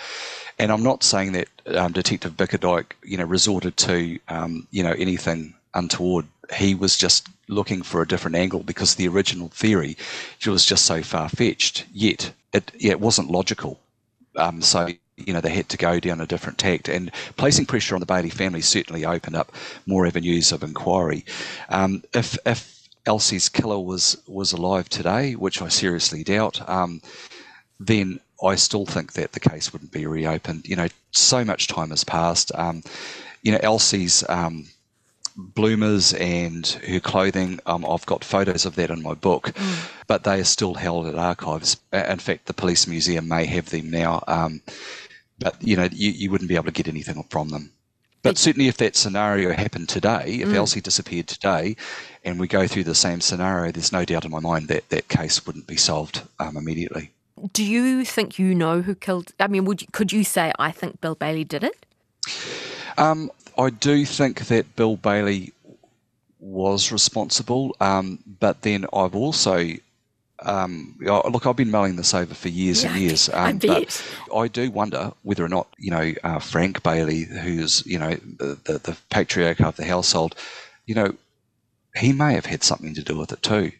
And 0.58 0.70
I'm 0.70 0.82
not 0.82 1.02
saying 1.02 1.32
that 1.32 1.48
um, 1.66 1.92
Detective 1.92 2.36
Bickerdike, 2.36 2.92
you 3.02 3.16
know, 3.16 3.24
resorted 3.24 3.76
to, 3.78 4.18
um, 4.28 4.66
you 4.70 4.82
know, 4.82 4.92
anything 4.92 5.54
untoward. 5.74 6.26
He 6.54 6.74
was 6.74 6.96
just 6.96 7.28
looking 7.48 7.82
for 7.82 8.02
a 8.02 8.08
different 8.08 8.36
angle 8.36 8.62
because 8.62 8.94
the 8.94 9.08
original 9.08 9.48
theory 9.48 9.96
was 10.46 10.66
just 10.66 10.84
so 10.84 11.02
far 11.02 11.28
fetched. 11.28 11.86
Yet 11.92 12.32
it 12.52 12.70
yeah, 12.78 12.92
it 12.92 13.00
wasn't 13.00 13.30
logical. 13.30 13.78
Um, 14.36 14.62
so 14.62 14.88
you 15.16 15.32
know 15.32 15.40
they 15.40 15.50
had 15.50 15.68
to 15.70 15.76
go 15.76 16.00
down 16.00 16.20
a 16.20 16.26
different 16.26 16.58
tact, 16.58 16.88
and 16.88 17.12
placing 17.36 17.66
pressure 17.66 17.94
on 17.94 18.00
the 18.00 18.06
Bayly 18.06 18.30
family 18.30 18.60
certainly 18.60 19.04
opened 19.04 19.36
up 19.36 19.52
more 19.86 20.06
avenues 20.06 20.52
of 20.52 20.62
inquiry. 20.62 21.24
Um, 21.68 22.02
if 22.14 22.38
if 22.46 22.79
Elsie's 23.10 23.48
killer 23.48 23.80
was 23.80 24.16
was 24.28 24.52
alive 24.52 24.88
today, 24.88 25.34
which 25.34 25.60
I 25.60 25.68
seriously 25.68 26.22
doubt, 26.22 26.56
um, 26.68 27.02
then 27.80 28.20
I 28.40 28.54
still 28.54 28.86
think 28.86 29.14
that 29.14 29.32
the 29.32 29.40
case 29.40 29.72
wouldn't 29.72 29.90
be 29.90 30.06
reopened. 30.06 30.68
You 30.68 30.76
know, 30.76 30.86
so 31.10 31.44
much 31.44 31.66
time 31.66 31.90
has 31.90 32.04
passed. 32.04 32.52
Um, 32.54 32.84
you 33.42 33.50
know, 33.50 33.58
Elsie's 33.64 34.22
um, 34.28 34.68
bloomers 35.36 36.14
and 36.14 36.64
her 36.86 37.00
clothing. 37.00 37.58
Um, 37.66 37.84
I've 37.84 38.06
got 38.06 38.22
photos 38.22 38.64
of 38.64 38.76
that 38.76 38.90
in 38.90 39.02
my 39.02 39.14
book, 39.14 39.46
mm. 39.56 39.90
but 40.06 40.22
they 40.22 40.38
are 40.38 40.44
still 40.44 40.74
held 40.74 41.08
at 41.08 41.16
archives. 41.16 41.78
In 41.92 42.20
fact, 42.20 42.46
the 42.46 42.54
police 42.62 42.86
museum 42.86 43.26
may 43.26 43.44
have 43.46 43.70
them 43.70 43.90
now, 43.90 44.22
um, 44.28 44.62
but 45.40 45.56
you 45.60 45.74
know 45.74 45.88
you, 45.90 46.12
you 46.12 46.30
wouldn't 46.30 46.48
be 46.48 46.54
able 46.54 46.66
to 46.66 46.80
get 46.80 46.86
anything 46.86 47.24
from 47.28 47.48
them. 47.48 47.72
But 48.22 48.36
certainly, 48.36 48.68
if 48.68 48.76
that 48.78 48.96
scenario 48.96 49.52
happened 49.52 49.88
today, 49.88 50.40
if 50.42 50.48
mm. 50.48 50.54
Elsie 50.54 50.80
disappeared 50.80 51.26
today, 51.26 51.76
and 52.24 52.38
we 52.38 52.46
go 52.46 52.66
through 52.66 52.84
the 52.84 52.94
same 52.94 53.20
scenario, 53.20 53.72
there's 53.72 53.92
no 53.92 54.04
doubt 54.04 54.24
in 54.24 54.30
my 54.30 54.40
mind 54.40 54.68
that 54.68 54.88
that 54.90 55.08
case 55.08 55.46
wouldn't 55.46 55.66
be 55.66 55.76
solved 55.76 56.22
um, 56.38 56.56
immediately. 56.56 57.12
Do 57.52 57.64
you 57.64 58.04
think 58.04 58.38
you 58.38 58.54
know 58.54 58.82
who 58.82 58.94
killed? 58.94 59.32
I 59.40 59.46
mean, 59.46 59.64
would 59.64 59.80
you, 59.80 59.88
could 59.92 60.12
you 60.12 60.24
say 60.24 60.52
I 60.58 60.70
think 60.70 61.00
Bill 61.00 61.14
Bayly 61.14 61.44
did 61.44 61.64
it? 61.64 61.86
Um, 62.98 63.30
I 63.56 63.70
do 63.70 64.04
think 64.04 64.46
that 64.48 64.76
Bill 64.76 64.96
Bayly 64.96 65.52
was 66.38 66.92
responsible, 66.92 67.74
um, 67.80 68.18
but 68.40 68.62
then 68.62 68.86
I've 68.92 69.14
also 69.14 69.70
um, 70.42 70.96
look, 71.00 71.46
I've 71.46 71.56
been 71.56 71.70
mulling 71.70 71.96
this 71.96 72.14
over 72.14 72.34
for 72.34 72.48
years 72.48 72.82
yeah, 72.82 72.90
and 72.90 73.00
years. 73.00 73.28
Um, 73.34 73.46
I 73.46 73.52
bet. 73.52 74.02
But 74.28 74.36
I 74.36 74.48
do 74.48 74.70
wonder 74.70 75.12
whether 75.22 75.44
or 75.44 75.48
not, 75.48 75.68
you 75.78 75.90
know, 75.90 76.12
uh, 76.24 76.38
Frank 76.38 76.82
Bayly, 76.82 77.24
who's, 77.24 77.84
you 77.86 77.98
know, 77.98 78.14
the, 78.14 78.80
the 78.82 78.96
patriarch 79.10 79.60
of 79.60 79.76
the 79.76 79.84
household, 79.84 80.34
you 80.86 80.94
know, 80.94 81.14
he 81.96 82.12
may 82.12 82.34
have 82.34 82.46
had 82.46 82.62
something 82.62 82.94
to 82.94 83.02
do 83.02 83.16
with 83.16 83.32
it 83.32 83.42
too. 83.42 83.72